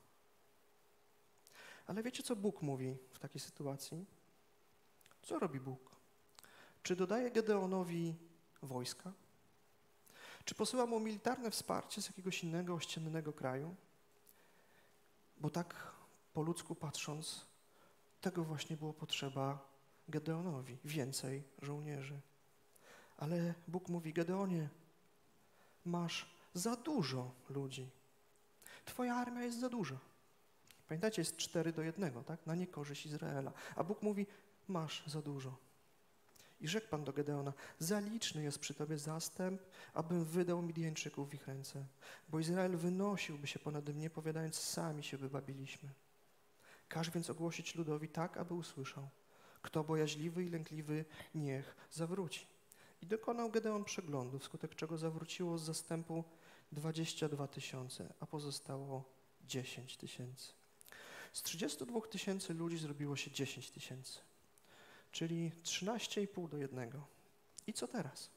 Ale 1.87 2.03
wiecie, 2.03 2.23
co 2.23 2.35
Bóg 2.35 2.61
mówi 2.61 2.97
w 3.11 3.19
takiej 3.19 3.41
sytuacji? 3.41 4.05
Co 5.21 5.39
robi 5.39 5.59
Bóg? 5.59 5.95
Czy 6.83 6.95
dodaje 6.95 7.31
Gedeonowi 7.31 8.15
wojska? 8.61 9.11
Czy 10.45 10.55
posyła 10.55 10.85
mu 10.85 10.99
militarne 10.99 11.51
wsparcie 11.51 12.01
z 12.01 12.07
jakiegoś 12.07 12.43
innego 12.43 12.73
ościennego 12.73 13.33
kraju? 13.33 13.75
Bo 15.37 15.49
tak 15.49 15.93
po 16.33 16.41
ludzku 16.41 16.75
patrząc, 16.75 17.45
tego 18.21 18.43
właśnie 18.43 18.77
było 18.77 18.93
potrzeba 18.93 19.59
Gedeonowi 20.07 20.77
więcej 20.85 21.43
żołnierzy. 21.61 22.21
Ale 23.17 23.54
Bóg 23.67 23.89
mówi: 23.89 24.13
Gedeonie, 24.13 24.69
masz 25.86 26.36
za 26.54 26.75
dużo 26.75 27.32
ludzi. 27.49 27.89
Twoja 28.86 29.15
armia 29.15 29.43
jest 29.43 29.60
za 29.60 29.69
duża. 29.69 29.97
Pamiętacie, 30.88 31.21
jest 31.21 31.38
cztery 31.38 31.73
do 31.73 31.82
jednego, 31.82 32.23
tak? 32.23 32.45
Na 32.45 32.56
niekorzyść 32.56 33.06
Izraela. 33.06 33.51
A 33.75 33.84
Bóg 33.84 34.01
mówi: 34.01 34.28
Masz 34.67 35.04
za 35.08 35.21
dużo. 35.21 35.58
I 36.62 36.67
rzekł 36.67 36.88
Pan 36.88 37.04
do 37.04 37.13
Gedeona, 37.13 37.54
zaliczny 37.80 38.43
jest 38.43 38.60
przy 38.60 38.73
Tobie 38.73 38.97
zastęp, 38.97 39.62
abym 39.93 40.25
wydał 40.25 40.62
Midianczyków 40.62 41.30
w 41.30 41.34
ich 41.34 41.47
ręce, 41.47 41.86
bo 42.30 42.39
Izrael 42.39 42.78
wynosiłby 42.78 43.47
się 43.47 43.60
ponad 43.60 43.89
mnie, 43.89 44.10
powiadając, 44.10 44.56
sami 44.56 45.04
się 45.04 45.17
wybabiliśmy. 45.17 45.89
Każ 46.88 47.10
więc 47.10 47.30
ogłosić 47.30 47.75
ludowi 47.75 48.10
tak, 48.10 48.38
aby 48.38 48.54
usłyszał. 48.54 49.10
Kto 49.62 49.84
bojaźliwy 49.84 50.43
i 50.43 50.49
lękliwy, 50.49 51.06
niech 51.36 51.75
zawróci. 51.91 52.47
I 53.05 53.07
dokonał 53.07 53.49
Gedeon 53.49 53.83
przeglądu, 53.83 54.39
wskutek 54.39 54.75
czego 54.75 54.97
zawróciło 54.97 55.57
z 55.57 55.63
zastępu 55.63 56.23
22 56.71 57.47
tysiące, 57.47 58.13
a 58.19 58.25
pozostało 58.25 59.03
10 59.47 59.97
tysięcy. 59.97 60.53
Z 61.33 61.41
32 61.41 62.01
tysięcy 62.01 62.53
ludzi 62.53 62.77
zrobiło 62.77 63.15
się 63.15 63.31
10 63.31 63.71
tysięcy 63.71 64.19
czyli 65.15 65.51
13,5 65.63 66.49
do 66.49 66.57
jednego. 66.57 67.07
I 67.67 67.73
co 67.73 67.87
teraz? 67.87 68.29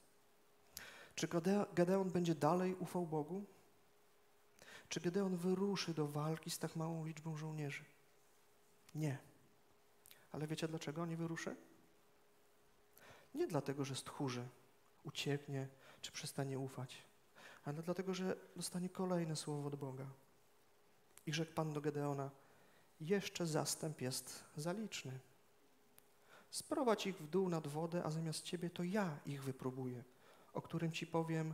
Czy 1.15 1.27
Gedeon 1.73 2.09
będzie 2.09 2.35
dalej 2.35 2.75
ufał 2.75 3.07
Bogu? 3.07 3.45
Czy 4.89 4.99
Gedeon 4.99 5.37
wyruszy 5.37 5.93
do 5.93 6.07
walki 6.07 6.49
z 6.49 6.59
tak 6.59 6.75
małą 6.75 7.05
liczbą 7.05 7.37
żołnierzy? 7.37 7.83
Nie. 8.95 9.17
Ale 10.31 10.47
wiecie 10.47 10.67
dlaczego 10.67 11.05
nie 11.05 11.17
wyruszy? 11.17 11.55
Nie 13.35 13.47
dlatego, 13.47 13.85
że 13.85 13.95
stchórzy, 13.95 14.47
ucieknie 15.03 15.67
czy 16.01 16.11
przestanie 16.11 16.59
ufać, 16.59 17.03
ale 17.65 17.83
dlatego, 17.83 18.13
że 18.13 18.35
dostanie 18.55 18.89
kolejne 18.89 19.35
słowo 19.35 19.67
od 19.67 19.75
Boga. 19.75 20.05
I 21.25 21.33
rzekł 21.33 21.53
Pan 21.53 21.73
do 21.73 21.81
Gedeona, 21.81 22.31
jeszcze 23.01 23.47
zastęp 23.47 24.01
jest 24.01 24.43
zaliczny. 24.55 25.19
Sprowadź 26.49 27.07
ich 27.07 27.17
w 27.17 27.27
dół 27.27 27.49
nad 27.49 27.67
wodę, 27.67 28.03
a 28.03 28.11
zamiast 28.11 28.43
ciebie 28.43 28.69
to 28.69 28.83
ja 28.83 29.19
ich 29.25 29.43
wypróbuję, 29.43 30.03
o 30.53 30.61
którym 30.61 30.91
ci 30.91 31.07
powiem, 31.07 31.53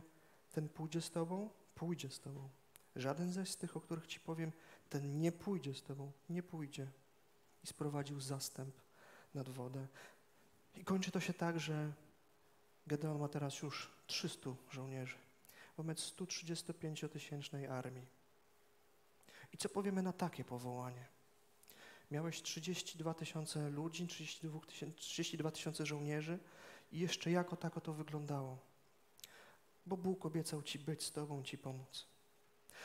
ten 0.52 0.68
pójdzie 0.68 1.00
z 1.00 1.10
tobą, 1.10 1.50
pójdzie 1.74 2.10
z 2.10 2.20
tobą. 2.20 2.48
Żaden 2.96 3.32
zaś 3.32 3.50
z 3.50 3.56
tych, 3.56 3.76
o 3.76 3.80
których 3.80 4.06
ci 4.06 4.20
powiem, 4.20 4.52
ten 4.88 5.18
nie 5.20 5.32
pójdzie 5.32 5.74
z 5.74 5.82
tobą, 5.82 6.12
nie 6.28 6.42
pójdzie. 6.42 6.86
I 7.64 7.66
sprowadził 7.66 8.20
zastęp 8.20 8.74
nad 9.34 9.48
wodę. 9.48 9.86
I 10.74 10.84
kończy 10.84 11.10
to 11.10 11.20
się 11.20 11.34
tak, 11.34 11.60
że 11.60 11.92
Gedeon 12.86 13.18
ma 13.18 13.28
teraz 13.28 13.62
już 13.62 13.90
300 14.06 14.50
żołnierzy 14.70 15.16
wobec 15.76 16.00
135-tysięcznej 16.00 17.70
armii. 17.70 18.06
I 19.52 19.56
co 19.56 19.68
powiemy 19.68 20.02
na 20.02 20.12
takie 20.12 20.44
powołanie? 20.44 21.16
miałeś 22.10 22.42
32 22.42 23.14
tysiące 23.14 23.70
ludzi, 23.70 24.06
32 24.06 24.60
tysiące, 24.60 24.96
32 24.96 25.50
tysiące 25.50 25.86
żołnierzy 25.86 26.38
i 26.92 26.98
jeszcze 26.98 27.30
jako 27.30 27.56
tako 27.56 27.80
to 27.80 27.92
wyglądało. 27.92 28.58
Bo 29.86 29.96
Bóg 29.96 30.26
obiecał 30.26 30.62
Ci 30.62 30.78
być 30.78 31.04
z 31.04 31.12
Tobą, 31.12 31.42
Ci 31.42 31.58
pomóc. 31.58 32.06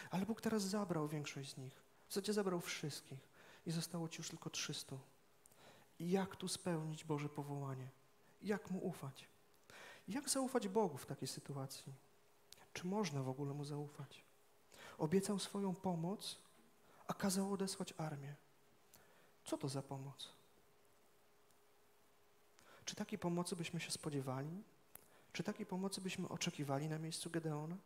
Ale 0.10 0.26
Bóg 0.26 0.42
teraz 0.42 0.64
zabrał 0.64 1.08
większość 1.08 1.50
z 1.54 1.58
nich. 1.58 1.84
W 2.08 2.14
zasadzie 2.14 2.34
zabrał 2.34 2.62
wszystkich 2.62 3.20
i 3.66 3.72
zostało 3.72 4.10
Ci 4.10 4.18
już 4.18 4.30
tylko 4.30 4.50
300. 4.50 4.98
I 6.00 6.12
jak 6.12 6.36
tu 6.36 6.48
spełnić 6.48 7.04
Boże 7.04 7.30
powołanie? 7.30 7.90
Jak 8.42 8.72
Mu 8.72 8.80
ufać? 8.80 9.28
Jak 10.14 10.30
zaufać 10.30 10.68
Bogu 10.68 10.98
w 10.98 11.06
takiej 11.06 11.28
sytuacji? 11.28 11.94
Czy 12.74 12.88
można 12.88 13.24
w 13.24 13.30
ogóle 13.30 13.54
Mu 13.54 13.66
zaufać? 13.66 14.24
Obiecał 14.98 15.40
swoją 15.40 15.76
pomoc, 15.76 16.38
a 17.08 17.14
kazał 17.14 17.54
odesłać 17.54 17.94
armię. 17.98 18.36
Co 19.46 19.58
to 19.58 19.70
za 19.70 19.82
pomoc? 19.82 20.30
Czy 22.86 22.96
takiej 22.96 23.20
pomocy 23.20 23.56
byśmy 23.56 23.80
się 23.80 23.92
spodziewali? 23.92 24.64
Czy 25.34 25.44
takiej 25.44 25.66
pomocy 25.66 26.02
byśmy 26.02 26.30
oczekiwali 26.30 26.90
na 26.90 27.00
miejscu 27.00 27.30
Gedeona? 27.30 27.78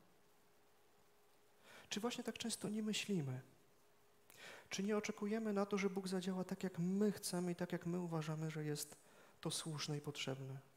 Czy 1.90 2.00
właśnie 2.00 2.24
tak 2.24 2.38
często 2.38 2.70
nie 2.70 2.84
myślimy? 2.84 3.42
Czy 4.70 4.84
nie 4.84 4.98
oczekujemy 4.98 5.54
na 5.54 5.66
to, 5.66 5.78
że 5.78 5.90
Bóg 5.90 6.08
zadziała 6.08 6.44
tak, 6.44 6.64
jak 6.64 6.80
my 6.80 7.12
chcemy 7.12 7.52
i 7.52 7.56
tak, 7.56 7.72
jak 7.72 7.86
my 7.86 8.00
uważamy, 8.00 8.52
że 8.52 8.64
jest 8.64 8.98
to 9.42 9.52
słuszne 9.52 9.98
i 9.98 10.02
potrzebne? 10.02 10.75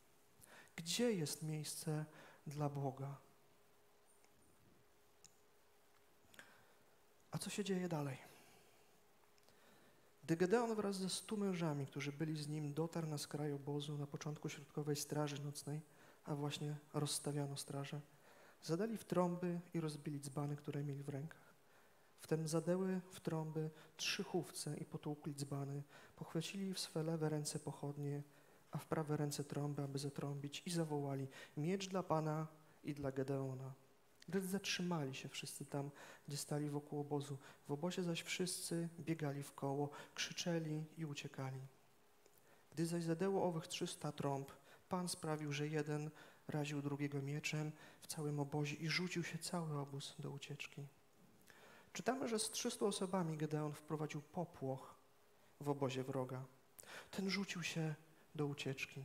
Gdzie 0.79 1.13
jest 1.13 1.43
miejsce 1.43 2.05
dla 2.47 2.69
Boga? 2.69 3.17
A 7.31 7.39
co 7.39 7.51
się 7.51 7.65
dzieje 7.65 7.89
dalej? 7.89 8.19
Gdy 10.25 10.37
Gedeon 10.37 10.75
wraz 10.75 10.97
ze 10.97 11.09
stu 11.09 11.37
mężami, 11.37 11.87
którzy 11.87 12.13
byli 12.13 12.37
z 12.37 12.49
nim, 12.49 12.75
dotarł 12.75 13.07
na 13.07 13.19
skraj 13.19 13.53
obozu 13.53 13.99
na 13.99 14.07
początku 14.07 14.49
środkowej 14.49 14.97
straży 14.97 15.45
nocnej, 15.45 15.81
a 16.25 16.35
właśnie 16.35 16.77
rozstawiano 16.95 17.57
straże, 17.57 18.01
zadali 18.63 18.99
w 18.99 19.05
trąby 19.05 19.61
i 19.75 19.81
rozbili 19.81 20.21
dzbany, 20.21 20.57
które 20.57 20.85
mieli 20.85 21.03
w 21.03 21.09
rękach. 21.09 21.55
Wtem 22.21 22.49
zadeły 22.49 23.01
w 23.11 23.21
trąby 23.21 23.71
trzy 23.97 24.23
chówce 24.25 24.77
i 24.77 24.85
potłukli 24.85 25.35
dzbany, 25.35 25.83
pochwycili 26.17 26.75
w 26.75 26.79
swe 26.79 27.03
lewe 27.03 27.29
ręce 27.29 27.59
pochodnie, 27.59 28.23
a 28.71 28.79
w 28.79 28.87
prawe 28.87 29.17
ręce 29.17 29.45
trąby, 29.45 29.83
aby 29.83 29.99
zatrąbić 29.99 30.63
i 30.67 30.71
zawołali 30.71 31.29
miecz 31.57 31.89
dla 31.89 32.03
Pana 32.03 32.47
i 32.85 32.95
dla 32.95 33.13
Gedeona. 33.13 33.73
Gdy 34.29 34.41
zatrzymali 34.41 35.15
się 35.15 35.29
wszyscy 35.29 35.65
tam, 35.65 35.91
gdzie 36.29 36.37
stali 36.37 36.71
wokół 36.71 37.01
obozu. 37.01 37.39
W 37.69 37.73
obozie 37.73 38.03
zaś 38.03 38.23
wszyscy 38.23 38.89
biegali 39.01 39.43
w 39.43 39.53
koło, 39.53 39.91
krzyczeli 40.15 40.85
i 40.97 41.05
uciekali. 41.05 41.61
Gdy 42.73 42.87
zaś 42.87 43.05
zadeło 43.05 43.45
owych 43.45 43.67
trzysta 43.67 44.13
trąb, 44.13 44.53
Pan 44.89 45.09
sprawił, 45.09 45.53
że 45.53 45.69
jeden 45.69 46.11
raził 46.49 46.83
drugiego 46.83 47.23
mieczem 47.23 47.73
w 48.03 48.07
całym 48.07 48.41
obozie 48.41 48.77
i 48.77 48.89
rzucił 48.89 49.25
się 49.25 49.39
cały 49.39 49.79
obóz 49.79 50.15
do 50.19 50.31
ucieczki. 50.31 50.87
Czytamy, 51.93 52.29
że 52.29 52.39
z 52.39 52.51
trzystu 52.51 52.87
osobami 52.87 53.37
Gedeon 53.37 53.73
wprowadził 53.73 54.21
popłoch 54.21 54.95
w 55.61 55.69
obozie 55.69 56.05
wroga. 56.05 56.45
Ten 57.11 57.31
rzucił 57.31 57.63
się 57.63 57.95
do 58.35 58.47
ucieczki. 58.47 59.05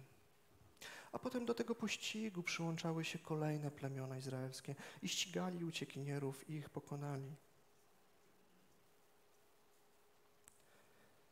A 1.12 1.20
potem 1.20 1.46
do 1.46 1.54
tego 1.54 1.76
pościgu 1.76 2.44
przyłączały 2.44 3.06
się 3.06 3.20
kolejne 3.20 3.72
plemiona 3.72 4.18
izraelskie 4.18 4.76
i 5.02 5.08
ścigali 5.08 5.66
uciekinierów 5.66 6.50
i 6.50 6.54
ich 6.54 6.70
pokonali. 6.70 7.36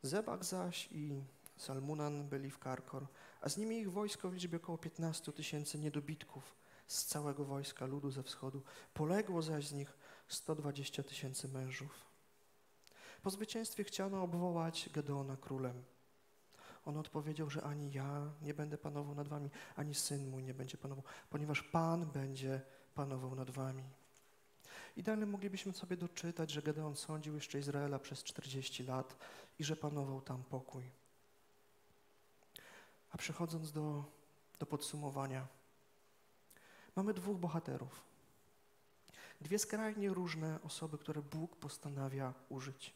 Zebak 0.02 0.46
zaś 0.46 0.90
i 0.92 1.24
Salmunan 1.58 2.30
byli 2.30 2.50
w 2.50 2.60
Karkor, 2.60 3.08
a 3.42 3.50
z 3.50 3.58
nimi 3.58 3.80
ich 3.80 3.92
wojsko 3.92 4.30
w 4.30 4.34
liczbie 4.34 4.58
około 4.58 4.78
15 4.78 5.32
tysięcy 5.32 5.80
niedobitków 5.80 6.56
z 6.88 7.06
całego 7.06 7.46
wojska 7.46 7.86
ludu 7.86 8.12
ze 8.12 8.24
wschodu. 8.24 8.64
Poległo 8.94 9.42
zaś 9.42 9.68
z 9.68 9.74
nich 9.74 9.98
120 10.28 11.04
tysięcy 11.04 11.48
mężów. 11.48 12.06
Po 13.24 13.30
zwycięstwie 13.30 13.84
chciano 13.84 14.24
obwołać 14.24 14.90
Gedeona 14.94 15.38
królem. 15.38 15.84
On 16.86 16.98
odpowiedział, 16.98 17.50
że 17.50 17.64
ani 17.64 17.92
ja 17.92 18.32
nie 18.42 18.54
będę 18.54 18.78
panował 18.78 19.16
nad 19.16 19.28
wami, 19.28 19.50
ani 19.76 19.96
syn 19.96 20.30
mój 20.30 20.44
nie 20.44 20.54
będzie 20.54 20.78
panował, 20.78 21.04
ponieważ 21.30 21.64
Pan 21.64 22.06
będzie 22.06 22.62
panował 22.96 23.36
nad 23.36 23.50
wami. 23.50 23.84
I 24.98 25.04
dalej 25.04 25.26
moglibyśmy 25.26 25.74
sobie 25.74 25.98
doczytać, 25.98 26.52
że 26.52 26.62
Gedeon 26.62 26.96
sądził 26.96 27.36
jeszcze 27.36 27.60
Izraela 27.60 28.00
przez 28.00 28.24
40 28.24 28.84
lat 28.84 29.18
i 29.60 29.64
że 29.64 29.76
panował 29.76 30.22
tam 30.22 30.44
pokój. 30.44 30.92
A 33.12 33.18
przechodząc 33.18 33.72
do, 33.72 34.04
do 34.60 34.66
podsumowania, 34.66 35.48
mamy 36.96 37.14
dwóch 37.14 37.38
bohaterów. 37.38 38.02
Dwie 39.42 39.60
skrajnie 39.60 40.10
różne 40.10 40.60
osoby, 40.64 40.98
które 40.98 41.22
Bóg 41.22 41.56
postanawia 41.56 42.34
użyć. 42.50 42.94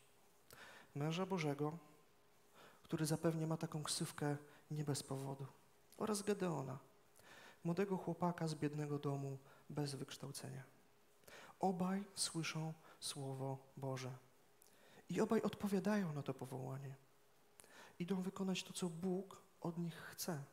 Męża 0.96 1.26
Bożego, 1.26 1.78
który 2.86 3.06
zapewnie 3.06 3.48
ma 3.48 3.58
taką 3.58 3.84
ksywkę 3.84 4.38
nie 4.72 4.84
bez 4.84 5.04
powodu, 5.04 5.46
oraz 5.98 6.22
Gedeona, 6.22 6.78
młodego 7.64 7.98
chłopaka 7.98 8.48
z 8.48 8.56
biednego 8.56 9.00
domu 9.00 9.38
bez 9.70 9.96
wykształcenia. 9.96 10.64
Obaj 11.60 12.04
słyszą 12.16 12.74
Słowo 13.00 13.58
Boże 13.78 14.12
i 15.10 15.22
obaj 15.22 15.42
odpowiadają 15.42 16.14
na 16.14 16.24
to 16.24 16.34
powołanie. 16.34 16.96
Idą 18.00 18.22
wykonać 18.22 18.64
to, 18.64 18.74
co 18.74 18.90
Bóg 18.90 19.42
od 19.62 19.78
nich 19.78 19.96
chce. 19.96 20.44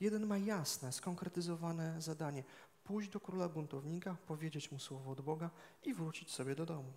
Jeden 0.00 0.26
ma 0.26 0.38
jasne, 0.38 0.92
skonkretyzowane 0.92 2.02
zadanie: 2.02 2.44
pójść 2.84 3.10
do 3.10 3.20
króla 3.20 3.48
buntownika, 3.48 4.16
powiedzieć 4.26 4.72
mu 4.72 4.78
słowo 4.78 5.10
od 5.10 5.20
Boga 5.20 5.50
i 5.84 5.94
wrócić 5.94 6.30
sobie 6.30 6.54
do 6.54 6.66
domu. 6.66 6.92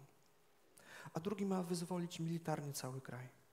A 1.14 1.20
drugi 1.20 1.46
ma 1.46 1.64
wyzwolić 1.64 2.20
militarnie 2.20 2.74
cały 2.74 3.02
kraj. 3.02 3.45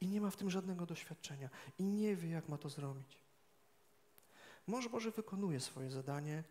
I 0.00 0.08
nie 0.08 0.20
ma 0.20 0.30
w 0.30 0.36
tym 0.36 0.50
żadnego 0.50 0.86
doświadczenia 0.86 1.50
i 1.78 1.84
nie 1.84 2.16
wie, 2.16 2.28
jak 2.28 2.48
ma 2.48 2.58
to 2.58 2.68
zrobić. 2.68 3.18
Mąż 4.66 4.88
Boży 4.88 5.10
wykonuje 5.10 5.60
swoje 5.60 5.90
zadanie, 5.90 6.44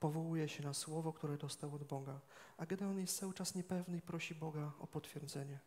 powołuje 0.00 0.48
się 0.48 0.62
na 0.62 0.74
słowo, 0.74 1.12
które 1.12 1.36
dostał 1.36 1.74
od 1.74 1.84
Boga, 1.84 2.20
a 2.56 2.66
Gedeon 2.66 3.00
jest 3.00 3.18
cały 3.18 3.34
czas 3.34 3.54
niepewny 3.54 3.98
i 3.98 4.02
prosi 4.02 4.34
Boga 4.34 4.72
o 4.78 4.86
potwierdzenie. 4.86 5.58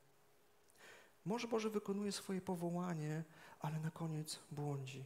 Mąż 1.25 1.45
Boży 1.45 1.69
wykonuje 1.69 2.11
swoje 2.11 2.41
powołanie, 2.41 3.23
ale 3.59 3.79
na 3.79 3.91
koniec 3.91 4.39
błądzi 4.51 5.05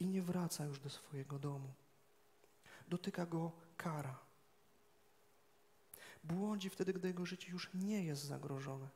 i 0.00 0.06
nie 0.06 0.22
wraca 0.22 0.64
już 0.64 0.80
do 0.80 0.90
swojego 0.90 1.38
domu. 1.38 1.72
Dotyka 2.88 3.26
go 3.26 3.52
kara. 3.76 4.18
Błądzi 6.24 6.70
wtedy, 6.70 6.92
gdy 6.92 7.08
jego 7.08 7.26
życie 7.26 7.50
już 7.50 7.70
nie 7.74 8.04
jest 8.04 8.24
zagrożone. 8.24 8.88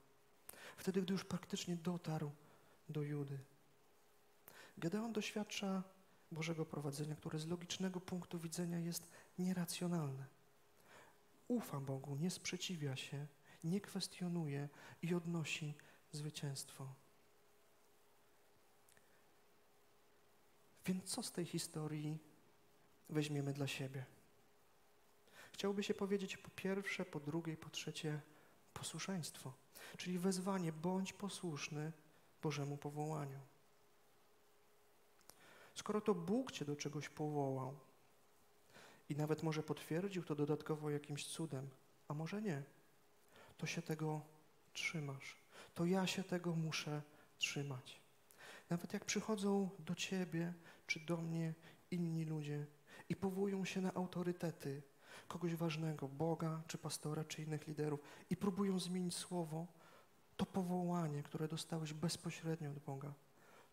Wtedy, 0.76 1.02
gdy 1.02 1.12
już 1.12 1.24
praktycznie 1.24 1.76
dotarł 1.76 2.30
do 2.88 3.02
Judy. 3.02 3.38
Gedeon 4.78 5.12
doświadcza 5.12 5.82
Bożego 6.32 6.66
prowadzenia, 6.66 7.16
które 7.16 7.38
z 7.38 7.46
logicznego 7.46 8.00
punktu 8.00 8.38
widzenia 8.38 8.78
jest 8.78 9.10
nieracjonalne. 9.38 10.26
Ufa 11.48 11.80
Bogu, 11.80 12.16
nie 12.16 12.30
sprzeciwia 12.30 12.96
się, 12.96 13.26
nie 13.64 13.80
kwestionuje 13.80 14.68
i 15.02 15.14
odnosi 15.14 15.74
zwycięstwo. 16.12 16.94
Więc 20.86 21.04
co 21.04 21.22
z 21.22 21.32
tej 21.32 21.44
historii 21.44 22.18
weźmiemy 23.10 23.52
dla 23.52 23.66
siebie? 23.66 24.04
Chciałoby 25.52 25.82
się 25.82 25.94
powiedzieć 25.94 26.36
po 26.36 26.50
pierwsze, 26.50 27.04
po 27.04 27.20
drugie, 27.20 27.56
po 27.56 27.70
trzecie 27.70 28.20
posłuszeństwo, 28.72 29.52
czyli 29.96 30.18
wezwanie 30.18 30.72
bądź 30.72 31.12
posłuszny 31.12 31.92
Bożemu 32.46 32.76
powołaniu. 32.76 33.40
Skoro 35.74 36.00
to 36.00 36.14
Bóg 36.14 36.52
Cię 36.52 36.64
do 36.64 36.76
czegoś 36.76 37.08
powołał 37.08 37.78
i 39.08 39.16
nawet 39.16 39.42
może 39.42 39.62
potwierdził 39.62 40.24
to 40.24 40.34
dodatkowo 40.34 40.90
jakimś 40.90 41.26
cudem, 41.26 41.68
a 42.08 42.14
może 42.14 42.42
nie, 42.42 42.62
to 43.58 43.66
się 43.66 43.82
tego 43.82 44.20
trzymasz. 44.72 45.36
To 45.74 45.84
ja 45.84 46.06
się 46.06 46.24
tego 46.24 46.56
muszę 46.56 47.02
trzymać. 47.38 48.00
Nawet 48.70 48.92
jak 48.92 49.04
przychodzą 49.04 49.70
do 49.78 49.94
Ciebie 49.94 50.54
czy 50.86 51.00
do 51.00 51.16
mnie 51.16 51.54
inni 51.90 52.24
ludzie 52.24 52.66
i 53.08 53.16
powołują 53.16 53.64
się 53.64 53.80
na 53.80 53.94
autorytety 53.94 54.82
kogoś 55.28 55.54
ważnego, 55.54 56.08
Boga 56.08 56.62
czy 56.66 56.78
pastora 56.78 57.24
czy 57.24 57.42
innych 57.42 57.66
liderów 57.66 58.00
i 58.30 58.36
próbują 58.36 58.78
zmienić 58.78 59.14
słowo, 59.16 59.66
to 60.36 60.46
powołanie, 60.46 61.22
które 61.22 61.48
dostałeś 61.48 61.92
bezpośrednio 61.92 62.70
od 62.70 62.78
Boga, 62.78 63.12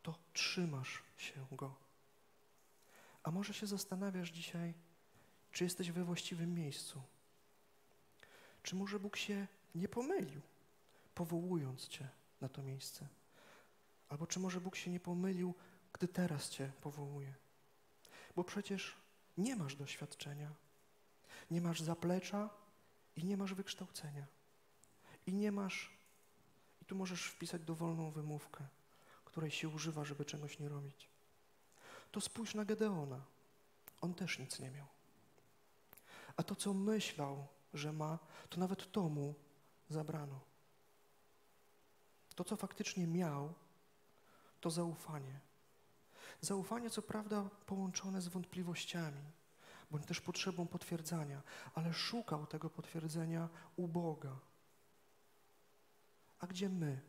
to 0.03 0.15
trzymasz 0.33 1.03
się 1.17 1.45
Go. 1.51 1.75
A 3.23 3.31
może 3.31 3.53
się 3.53 3.67
zastanawiasz 3.67 4.29
dzisiaj, 4.29 4.73
czy 5.51 5.63
jesteś 5.63 5.91
we 5.91 6.03
właściwym 6.03 6.53
miejscu? 6.53 7.01
Czy 8.63 8.75
może 8.75 8.99
Bóg 8.99 9.15
się 9.17 9.47
nie 9.75 9.87
pomylił, 9.87 10.41
powołując 11.15 11.87
Cię 11.87 12.09
na 12.41 12.49
to 12.49 12.63
miejsce? 12.63 13.07
Albo 14.09 14.27
czy 14.27 14.39
może 14.39 14.61
Bóg 14.61 14.75
się 14.75 14.91
nie 14.91 14.99
pomylił, 14.99 15.53
gdy 15.93 16.07
teraz 16.07 16.49
Cię 16.49 16.71
powołuje? 16.81 17.33
Bo 18.35 18.43
przecież 18.43 18.97
nie 19.37 19.55
masz 19.55 19.75
doświadczenia, 19.75 20.53
nie 21.51 21.61
masz 21.61 21.81
zaplecza 21.81 22.49
i 23.15 23.25
nie 23.25 23.37
masz 23.37 23.53
wykształcenia. 23.53 24.25
I 25.25 25.33
nie 25.33 25.51
masz, 25.51 25.97
i 26.83 26.85
tu 26.85 26.95
możesz 26.95 27.25
wpisać 27.25 27.61
dowolną 27.61 28.11
wymówkę, 28.11 28.67
której 29.25 29.51
się 29.51 29.69
używa, 29.69 30.05
żeby 30.05 30.25
czegoś 30.25 30.59
nie 30.59 30.69
robić. 30.69 31.09
To 32.11 32.21
spójrz 32.21 32.55
na 32.55 32.65
Gedeona. 32.65 33.21
On 34.01 34.13
też 34.13 34.39
nic 34.39 34.59
nie 34.59 34.71
miał. 34.71 34.87
A 36.37 36.43
to, 36.43 36.55
co 36.55 36.73
myślał, 36.73 37.47
że 37.73 37.93
ma, 37.93 38.19
to 38.49 38.59
nawet 38.59 38.91
to 38.91 39.09
mu 39.09 39.35
zabrano. 39.89 40.39
To, 42.35 42.43
co 42.43 42.55
faktycznie 42.55 43.07
miał, 43.07 43.53
to 44.61 44.69
zaufanie. 44.69 45.39
Zaufanie, 46.41 46.89
co 46.89 47.01
prawda, 47.01 47.49
połączone 47.65 48.21
z 48.21 48.27
wątpliwościami, 48.27 49.23
bądź 49.91 50.05
też 50.05 50.21
potrzebą 50.21 50.67
potwierdzania, 50.67 51.41
ale 51.73 51.93
szukał 51.93 52.47
tego 52.47 52.69
potwierdzenia 52.69 53.49
u 53.75 53.87
Boga. 53.87 54.39
A 56.43 56.47
gdzie 56.47 56.69
my? 56.69 57.01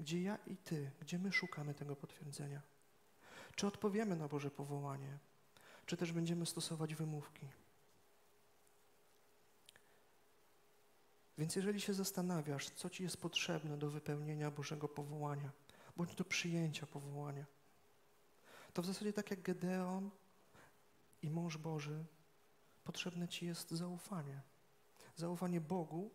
Gdzie 0.00 0.22
ja 0.22 0.38
i 0.46 0.56
Ty? 0.56 0.90
Gdzie 1.00 1.18
my 1.18 1.32
szukamy 1.32 1.74
tego 1.74 1.96
potwierdzenia? 1.96 2.62
Czy 3.56 3.66
odpowiemy 3.66 4.16
na 4.16 4.28
Boże 4.28 4.50
powołanie? 4.50 5.18
Czy 5.86 5.96
też 5.96 6.12
będziemy 6.12 6.46
stosować 6.46 6.94
wymówki? 6.94 7.48
Więc 11.38 11.56
jeżeli 11.56 11.80
się 11.80 11.94
zastanawiasz, 11.94 12.70
co 12.70 12.90
Ci 12.90 13.02
jest 13.02 13.16
potrzebne 13.16 13.78
do 13.78 13.90
wypełnienia 13.90 14.50
Bożego 14.50 14.88
powołania, 14.88 15.50
bądź 15.96 16.14
do 16.14 16.24
przyjęcia 16.24 16.86
powołania, 16.86 17.46
to 18.72 18.82
w 18.82 18.86
zasadzie 18.86 19.12
tak 19.12 19.30
jak 19.30 19.42
Gedeon 19.42 20.10
i 21.22 21.30
mąż 21.30 21.56
Boży, 21.56 22.04
potrzebne 22.84 23.28
Ci 23.28 23.46
jest 23.46 23.70
zaufanie. 23.70 24.40
Zaufanie 25.16 25.60
Bogu 25.60 26.10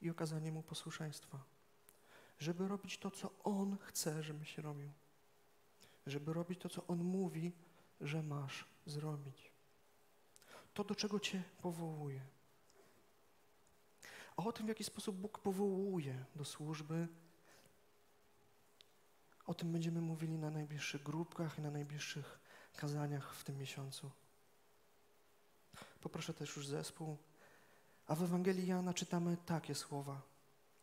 i 0.00 0.10
okazanie 0.10 0.52
Mu 0.52 0.62
posłuszeństwa. 0.62 1.53
Żeby 2.38 2.68
robić 2.68 2.98
to, 2.98 3.10
co 3.10 3.30
On 3.44 3.76
chce, 3.78 4.22
żebyś 4.22 4.58
robił. 4.58 4.90
Żeby 6.06 6.32
robić 6.32 6.60
to, 6.60 6.68
co 6.68 6.86
On 6.86 7.04
mówi, 7.04 7.52
że 8.00 8.22
masz 8.22 8.64
zrobić. 8.86 9.52
To, 10.74 10.84
do 10.84 10.94
czego 10.94 11.20
Cię 11.20 11.42
powołuje. 11.62 12.20
A 14.36 14.44
o 14.44 14.52
tym, 14.52 14.66
w 14.66 14.68
jaki 14.68 14.84
sposób 14.84 15.16
Bóg 15.16 15.38
powołuje 15.38 16.24
do 16.36 16.44
służby, 16.44 17.08
o 19.46 19.54
tym 19.54 19.72
będziemy 19.72 20.00
mówili 20.00 20.38
na 20.38 20.50
najbliższych 20.50 21.02
grupkach 21.02 21.58
i 21.58 21.62
na 21.62 21.70
najbliższych 21.70 22.38
kazaniach 22.76 23.34
w 23.34 23.44
tym 23.44 23.58
miesiącu. 23.58 24.10
Poproszę 26.00 26.34
też 26.34 26.56
już 26.56 26.66
zespół. 26.66 27.16
A 28.06 28.14
w 28.14 28.22
Ewangelii 28.22 28.66
Jana 28.66 28.94
czytamy 28.94 29.36
takie 29.46 29.74
słowa. 29.74 30.22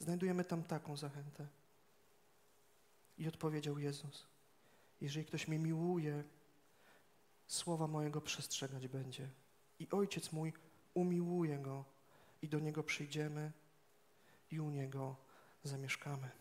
Znajdujemy 0.02 0.44
tam 0.44 0.64
taką 0.64 0.98
zachętę. 0.98 1.48
I 3.18 3.28
odpowiedział 3.28 3.80
Jezus: 3.80 4.28
Jeżeli 5.02 5.26
ktoś 5.26 5.48
mnie 5.48 5.60
miłuje, 5.60 6.24
słowa 7.48 7.88
mojego 7.88 8.22
przestrzegać 8.22 8.88
będzie. 8.88 9.30
I 9.80 9.92
Ojciec 9.92 10.32
mój 10.32 10.54
umiłuje 10.94 11.60
go, 11.60 11.86
i 12.42 12.50
do 12.50 12.60
niego 12.60 12.84
przyjdziemy, 12.84 13.52
i 14.52 14.60
u 14.60 14.70
niego 14.70 15.16
zamieszkamy. 15.64 16.41